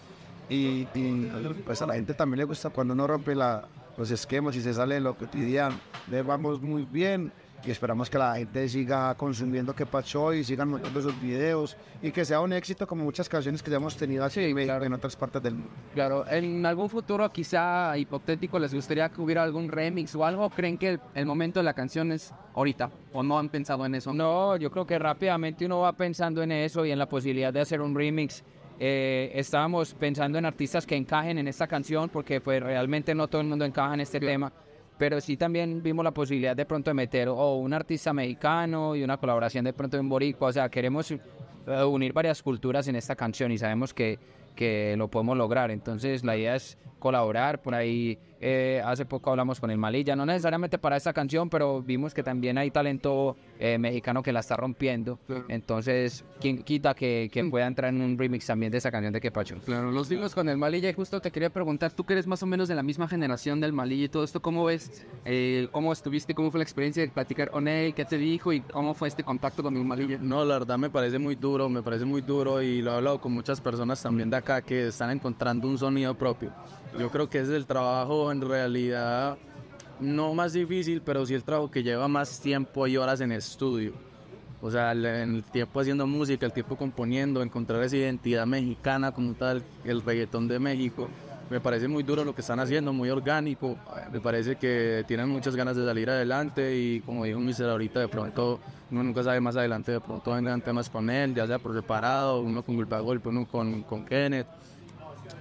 y, 0.50 0.88
y, 0.93 1.31
pues 1.65 1.81
a 1.81 1.86
la 1.86 1.93
gente 1.93 2.13
también 2.13 2.39
le 2.39 2.43
gusta 2.46 2.69
cuando 2.69 2.93
uno 2.93 3.05
rompe 3.07 3.36
la, 3.36 3.67
los 3.98 4.12
esquemas 4.12 4.56
y 4.56 4.62
se 4.62 4.74
sale 4.74 4.96
de 4.96 5.01
lo 5.01 5.16
cotidiano. 5.16 5.75
Le 6.10 6.22
vamos 6.22 6.62
muy 6.62 6.86
bien 6.86 7.32
y 7.66 7.72
esperamos 7.72 8.10
que 8.10 8.18
la 8.18 8.36
gente 8.36 8.70
siga 8.70 9.16
consumiendo 9.16 9.75
que 9.75 9.86
Pacho 9.86 10.34
y 10.34 10.44
sigan 10.44 10.70
montando 10.70 11.00
esos 11.00 11.20
videos 11.20 11.75
y 12.01 12.12
que 12.12 12.24
sea 12.24 12.39
un 12.39 12.54
éxito 12.54 12.88
como 12.88 13.04
muchas 13.04 13.27
canciones 13.27 13.63
que 13.63 13.72
ya 13.72 13.77
hemos 13.77 13.98
tenido 13.98 14.24
así 14.24 14.42
en 14.42 14.94
otras 14.94 15.16
partes 15.16 15.42
del 15.42 15.56
mundo. 15.56 15.70
Claro, 15.94 16.25
en 16.30 16.66
algún 16.66 16.89
futuro 16.89 17.30
quizá 17.32 17.98
hipotético 17.98 18.60
les 18.60 18.74
gustaría 18.74 19.10
que 19.10 19.20
hubiera 19.20 19.44
algún 19.44 19.70
remix 19.70 20.16
o 20.16 20.24
algo. 20.24 20.50
¿Creen 20.50 20.77
que 20.77 20.89
el, 20.89 21.00
el 21.16 21.25
momento 21.25 21.60
de 21.60 21.63
la 21.63 21.74
canción 21.74 22.12
es 22.12 22.34
ahorita 22.54 22.92
o 23.12 23.24
no 23.24 23.39
han 23.39 23.50
pensado 23.50 23.86
en 23.86 23.96
eso? 23.96 24.13
No, 24.13 24.56
yo 24.58 24.70
creo 24.72 24.86
que 24.86 25.00
rápidamente 25.00 25.66
uno 25.66 25.80
va 25.80 25.94
pensando 25.94 26.44
en 26.44 26.51
eso 26.51 26.86
y 26.86 26.92
en 26.92 27.00
la 27.00 27.10
posibilidad 27.10 27.51
de 27.51 27.62
hacer 27.62 27.82
un 27.82 27.96
remix. 27.96 28.44
Eh, 28.79 29.31
estábamos 29.34 29.93
pensando 29.93 30.38
en 30.38 30.46
artistas 30.46 30.86
que 30.86 30.96
encajen 30.96 31.38
en 31.38 31.48
esta 31.48 31.67
canción 31.67 32.10
porque 32.10 32.41
pues 32.41 32.62
realmente 32.62 33.15
no 33.15 33.27
todo 33.27 33.41
el 33.41 33.48
mundo 33.48 33.65
encaja 33.65 33.93
en 33.93 34.01
este 34.01 34.19
tema. 34.19 34.51
Pero 34.98 35.22
sí 35.22 35.38
también 35.38 35.81
vimos 35.84 36.03
la 36.03 36.12
posibilidad 36.12 36.55
de 36.55 36.65
pronto 36.65 36.89
de 36.89 36.96
meter 36.96 37.27
o 37.29 37.55
un 37.55 37.74
artista 37.74 38.13
mexicano 38.13 38.96
y 38.96 39.03
una 39.03 39.17
colaboración 39.17 39.65
de 39.65 39.74
pronto 39.74 39.98
en 39.98 40.10
boricua. 40.10 40.50
O 40.50 40.51
sea, 40.51 40.69
queremos 40.69 41.13
unir 41.86 42.13
varias 42.13 42.41
culturas 42.41 42.88
en 42.88 42.96
esta 42.96 43.15
canción 43.15 43.51
y 43.51 43.57
sabemos 43.57 43.93
que, 43.93 44.17
que 44.55 44.96
lo 44.98 45.07
podemos 45.07 45.38
lograr. 45.38 45.69
Entonces 45.69 46.24
la 46.24 46.36
idea 46.36 46.55
es 46.55 46.77
colaborar. 47.00 47.62
Por 47.62 47.75
ahí 47.75 48.17
eh, 48.39 48.82
hace 48.86 49.06
poco 49.06 49.32
hablamos 49.32 49.60
con 49.60 49.72
el 49.72 49.77
Malilla, 49.77 50.15
no 50.15 50.25
necesariamente 50.25 50.77
para 50.77 50.98
esta 50.98 51.13
canción, 51.13 51.50
pero 51.50 51.82
vimos 51.82 52.13
que 52.13 52.24
también 52.24 52.58
hay 52.58 52.72
talento 52.72 53.36
eh, 53.60 53.77
mexicano 53.77 54.22
que 54.22 54.32
la 54.32 54.41
está 54.41 54.56
rompiendo. 54.56 55.20
Entonces, 55.48 56.24
¿quién 56.39 56.63
quita 56.63 56.94
que, 56.94 57.29
que 57.32 57.44
pueda 57.46 57.67
entrar 57.67 57.94
en 57.94 58.01
un 58.01 58.17
remix 58.17 58.46
también 58.46 58.72
de 58.72 58.77
esa 58.77 58.91
canción 58.91 59.13
de 59.13 59.22
Kepacho? 59.22 59.58
Claro, 59.65 59.91
los 59.91 60.10
vimos 60.10 60.36
con 60.36 60.50
el 60.50 60.58
Malilla 60.58 60.89
y 60.89 60.94
justo 60.94 61.20
te 61.22 61.32
quería 61.32 61.50
preguntar, 61.50 61.91
tú 61.91 62.03
que 62.03 62.13
eres 62.13 62.27
más 62.27 62.44
o 62.44 62.46
menos 62.46 62.67
de 62.67 62.75
la 62.75 62.84
misma 62.84 63.08
generación 63.08 63.60
del 63.60 63.74
Malilla 63.74 64.06
y 64.06 64.10
todo 64.10 64.24
esto, 64.24 64.41
¿cómo 64.41 64.65
ves? 64.65 65.06
Eh, 65.25 65.67
¿Cómo 65.72 65.94
estuviste? 65.94 66.34
¿Cómo 66.34 66.51
fue 66.51 66.60
la 66.60 66.63
experiencia 66.63 67.03
de 67.03 67.10
platicar 67.10 67.50
con 67.50 67.67
él? 67.67 67.94
¿Qué 67.94 68.06
te 68.06 68.17
dijo? 68.17 68.53
¿Y 68.53 68.62
cómo 68.62 68.94
fue 68.94 69.08
este 69.08 69.24
contacto 69.24 69.63
con 69.63 69.75
el 69.75 69.84
Malilla? 69.84 70.17
No, 70.22 70.46
la 70.46 70.60
verdad 70.60 70.77
me 70.77 70.89
parece 70.89 71.20
muy 71.20 71.36
duro, 71.36 71.70
me 71.70 71.82
parece 71.82 72.06
muy 72.06 72.22
duro 72.22 72.62
y 72.62 72.82
lo 72.82 72.91
he 72.91 72.96
hablado 72.96 73.20
con 73.20 73.32
muchas 73.32 73.62
personas 73.62 74.01
también 74.01 74.29
de 74.29 74.38
acá 74.38 74.62
que 74.62 74.88
están 74.88 75.12
encontrando 75.12 75.67
un 75.67 75.77
sonido 75.77 76.15
propio. 76.15 76.51
Yo 76.98 77.10
creo 77.10 77.29
que 77.29 77.39
ese 77.39 77.51
es 77.51 77.58
el 77.58 77.65
trabajo 77.65 78.26
en 78.31 78.41
realidad 78.41 79.38
no 80.00 80.34
más 80.34 80.53
difícil, 80.53 81.01
pero 81.01 81.25
sí 81.25 81.34
el 81.34 81.43
trabajo 81.43 81.72
que 81.72 81.84
lleva 81.84 82.07
más 82.07 82.39
tiempo 82.39 82.86
y 82.88 82.98
horas 82.98 83.22
en 83.22 83.31
estudio. 83.31 83.93
O 84.62 84.72
sea, 84.72 84.91
el, 84.91 85.05
el 85.05 85.43
tiempo 85.43 85.79
haciendo 85.79 86.07
música, 86.07 86.46
el 86.46 86.53
tiempo 86.53 86.75
componiendo, 86.75 87.41
encontrar 87.43 87.84
esa 87.84 87.98
identidad 87.98 88.46
mexicana 88.46 89.12
como 89.12 89.34
tal, 89.34 89.63
el 89.86 90.01
reggaetón 90.01 90.48
de 90.48 90.60
México. 90.60 91.07
Me 91.50 91.62
parece 91.62 91.88
muy 91.88 92.03
duro 92.03 92.25
lo 92.25 92.36
que 92.36 92.41
están 92.41 92.60
haciendo, 92.60 92.91
muy 92.91 93.10
orgánico. 93.10 93.77
Me 94.12 94.19
parece 94.19 94.57
que 94.57 95.05
tienen 95.07 95.29
muchas 95.29 95.55
ganas 95.55 95.77
de 95.77 95.86
salir 95.86 96.10
adelante 96.10 96.75
y 96.77 97.00
como 97.01 97.24
dijo 97.24 97.39
Mister 97.39 97.69
ahorita, 97.69 98.01
de 98.01 98.07
pronto 98.07 98.60
uno 98.91 99.03
nunca 99.03 99.24
sabe 99.24 99.39
más 99.39 99.55
adelante, 99.55 99.91
de 99.93 100.01
pronto 100.01 100.31
vendrán 100.31 100.62
temas 100.62 100.89
con 100.89 101.10
él, 101.10 101.34
ya 101.34 101.48
sea 101.48 101.60
por 101.60 101.74
separado, 101.74 102.41
uno 102.41 102.63
con 102.63 102.75
Golpe 102.75 102.96
a 102.96 103.00
Golpe, 103.00 103.29
uno 103.29 103.48
con, 103.48 103.84
con 103.84 104.05
Kenneth. 104.05 104.48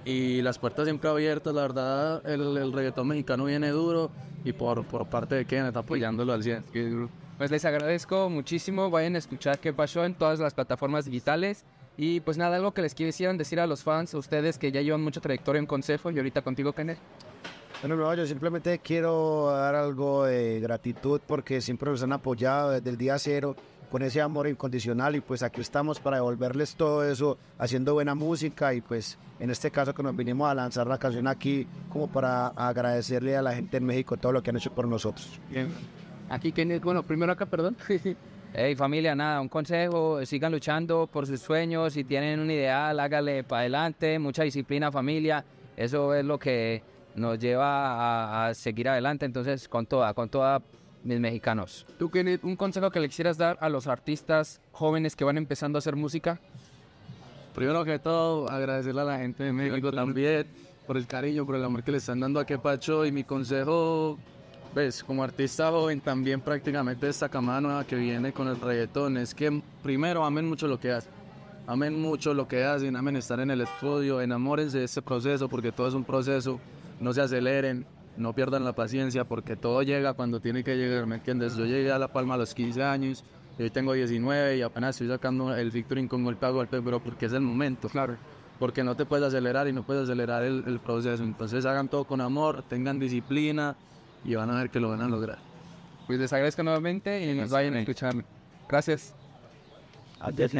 Y 0.05 0.41
las 0.41 0.57
puertas 0.59 0.85
siempre 0.85 1.09
abiertas, 1.09 1.53
la 1.53 1.61
verdad, 1.61 2.25
el, 2.25 2.57
el 2.57 2.73
reggaetón 2.73 3.07
mexicano 3.09 3.45
viene 3.45 3.69
duro 3.69 4.11
y 4.43 4.53
por, 4.53 4.85
por 4.85 5.07
parte 5.07 5.35
de 5.35 5.45
Kenneth 5.45 5.75
apoyándolo 5.75 6.33
al 6.33 6.43
100. 6.43 6.63
que 6.71 6.89
duro. 6.89 7.09
Pues 7.37 7.51
les 7.51 7.65
agradezco 7.65 8.29
muchísimo. 8.29 8.89
Vayan 8.89 9.15
a 9.15 9.19
escuchar 9.19 9.59
qué 9.59 9.73
pasó 9.73 10.05
en 10.05 10.15
todas 10.15 10.39
las 10.39 10.53
plataformas 10.53 11.05
digitales. 11.05 11.65
Y 11.97 12.19
pues 12.21 12.37
nada, 12.37 12.55
algo 12.55 12.73
que 12.73 12.81
les 12.81 12.93
quisieran 12.93 13.37
decir 13.37 13.59
a 13.59 13.67
los 13.67 13.83
fans, 13.83 14.13
a 14.13 14.17
ustedes 14.17 14.57
que 14.57 14.71
ya 14.71 14.81
llevan 14.81 15.03
mucha 15.03 15.19
trayectoria 15.19 15.59
en 15.59 15.65
Consejo 15.65 16.11
y 16.11 16.17
ahorita 16.17 16.41
contigo, 16.41 16.71
Kenneth. 16.73 16.99
Bueno, 17.81 17.95
no, 17.95 18.13
yo 18.15 18.25
simplemente 18.25 18.79
quiero 18.79 19.51
dar 19.51 19.75
algo 19.75 20.25
de 20.25 20.59
gratitud 20.59 21.21
porque 21.27 21.61
siempre 21.61 21.91
nos 21.91 22.01
han 22.01 22.11
apoyado 22.13 22.71
desde 22.71 22.89
el 22.89 22.97
día 22.97 23.19
cero 23.19 23.55
con 23.91 24.01
ese 24.01 24.21
amor 24.21 24.47
incondicional 24.47 25.15
y 25.15 25.21
pues 25.21 25.43
aquí 25.43 25.61
estamos 25.61 25.99
para 25.99 26.17
devolverles 26.17 26.75
todo 26.75 27.07
eso 27.07 27.37
haciendo 27.57 27.93
buena 27.93 28.15
música 28.15 28.73
y 28.73 28.81
pues 28.81 29.17
en 29.39 29.49
este 29.49 29.71
caso 29.71 29.93
que 29.93 30.03
nos 30.03 30.15
vinimos 30.15 30.49
a 30.49 30.55
lanzar 30.55 30.87
la 30.87 30.97
canción 30.97 31.27
aquí 31.27 31.67
como 31.89 32.07
para 32.07 32.47
agradecerle 32.47 33.37
a 33.37 33.41
la 33.41 33.53
gente 33.53 33.77
en 33.77 33.85
México 33.85 34.17
todo 34.17 34.31
lo 34.31 34.43
que 34.43 34.49
han 34.49 34.57
hecho 34.57 34.73
por 34.73 34.87
nosotros. 34.87 35.39
Aquí, 36.29 36.51
Kenneth, 36.51 36.83
bueno, 36.83 37.03
primero 37.03 37.31
acá, 37.31 37.45
perdón. 37.45 37.77
Hey 38.53 38.75
familia, 38.75 39.13
nada, 39.13 39.41
un 39.41 39.49
consejo, 39.49 40.25
sigan 40.25 40.53
luchando 40.53 41.05
por 41.05 41.27
sus 41.27 41.41
sueños, 41.41 41.93
si 41.93 42.05
tienen 42.05 42.39
un 42.39 42.49
ideal, 42.49 42.97
hágale 42.97 43.43
para 43.43 43.59
adelante, 43.59 44.17
mucha 44.19 44.43
disciplina 44.43 44.89
familia, 44.89 45.43
eso 45.75 46.15
es 46.15 46.23
lo 46.23 46.39
que 46.39 46.81
nos 47.13 47.37
lleva 47.37 47.65
a, 47.65 48.47
a 48.47 48.53
seguir 48.53 48.87
adelante, 48.87 49.25
entonces 49.25 49.67
con 49.67 49.85
toda, 49.85 50.13
con 50.13 50.29
toda 50.29 50.61
mis 51.03 51.19
mexicanos. 51.19 51.85
Tú, 51.97 52.09
Kenneth, 52.09 52.43
un 52.43 52.55
consejo 52.55 52.91
que 52.91 52.99
le 52.99 53.09
quisieras 53.09 53.37
dar 53.37 53.57
a 53.61 53.69
los 53.69 53.87
artistas 53.87 54.61
jóvenes 54.71 55.15
que 55.15 55.23
van 55.23 55.37
empezando 55.37 55.77
a 55.77 55.79
hacer 55.79 55.95
música. 55.95 56.39
Primero 57.53 57.83
que 57.85 57.97
todo, 57.97 58.49
agradecerle 58.49 59.01
a 59.01 59.05
la 59.05 59.17
gente 59.17 59.43
de 59.43 59.53
México 59.53 59.91
también 59.91 60.47
por 60.85 60.95
el 60.95 61.05
cariño, 61.05 61.45
por 61.45 61.55
el 61.55 61.63
amor 61.63 61.83
que 61.83 61.91
le 61.91 61.97
están 61.97 62.19
dando 62.19 62.39
a 62.39 62.45
Quepacho 62.45 63.05
y 63.05 63.11
mi 63.11 63.23
consejo, 63.23 64.17
ves, 64.73 65.03
como 65.03 65.23
artista 65.23 65.69
joven 65.69 65.99
también 65.99 66.39
prácticamente 66.39 67.09
esta 67.09 67.27
camada 67.27 67.59
nueva 67.59 67.83
que 67.85 67.95
viene 67.95 68.31
con 68.31 68.47
el 68.47 68.59
reggaetón, 68.59 69.17
es 69.17 69.35
que 69.35 69.61
primero 69.83 70.23
amen 70.23 70.47
mucho 70.47 70.67
lo 70.67 70.79
que 70.79 70.91
hacen, 70.91 71.11
amen 71.67 71.99
mucho 71.99 72.33
lo 72.33 72.47
que 72.47 72.63
hacen, 72.63 72.95
amen 72.95 73.17
estar 73.17 73.39
en 73.41 73.51
el 73.51 73.61
estudio, 73.61 74.21
enamórense 74.21 74.79
de 74.79 74.85
este 74.85 75.01
proceso 75.01 75.49
porque 75.49 75.71
todo 75.71 75.87
es 75.87 75.93
un 75.93 76.05
proceso, 76.05 76.59
no 77.01 77.11
se 77.11 77.21
aceleren, 77.21 77.85
no 78.17 78.33
pierdan 78.33 78.63
la 78.63 78.73
paciencia 78.73 79.25
porque 79.25 79.55
todo 79.55 79.81
llega 79.83 80.13
cuando 80.13 80.39
tiene 80.39 80.63
que 80.63 80.75
llegar, 80.75 81.05
¿me 81.05 81.15
entiendes? 81.15 81.55
Yo 81.55 81.65
llegué 81.65 81.91
a 81.91 81.99
La 81.99 82.11
Palma 82.11 82.35
a 82.35 82.37
los 82.37 82.53
15 82.53 82.83
años, 82.83 83.23
y 83.57 83.63
hoy 83.63 83.69
tengo 83.69 83.93
19 83.93 84.57
y 84.57 84.61
apenas 84.61 84.95
estoy 84.95 85.07
sacando 85.07 85.55
el 85.55 85.71
featuring 85.71 86.07
con 86.07 86.23
golpe 86.23 86.45
a 86.45 86.49
golpe, 86.49 86.81
pero 86.81 86.99
porque 86.99 87.25
es 87.25 87.33
el 87.33 87.41
momento. 87.41 87.89
Claro. 87.89 88.17
Porque 88.59 88.83
no 88.83 88.95
te 88.95 89.05
puedes 89.05 89.25
acelerar 89.25 89.67
y 89.67 89.73
no 89.73 89.83
puedes 89.83 90.03
acelerar 90.03 90.43
el, 90.43 90.63
el 90.67 90.79
proceso. 90.79 91.23
Entonces 91.23 91.65
hagan 91.65 91.87
todo 91.87 92.05
con 92.05 92.21
amor, 92.21 92.63
tengan 92.63 92.99
disciplina 92.99 93.75
y 94.23 94.35
van 94.35 94.49
a 94.49 94.57
ver 94.57 94.69
que 94.69 94.79
lo 94.79 94.89
van 94.89 95.01
a 95.01 95.07
lograr. 95.07 95.39
Pues 96.05 96.19
les 96.19 96.31
agradezco 96.33 96.63
nuevamente 96.63 97.23
y 97.23 97.35
nos 97.35 97.49
vayan 97.49 97.75
a 97.75 97.79
escuchar. 97.79 98.13
Gracias. 98.67 99.13
Adiós. 100.19 100.51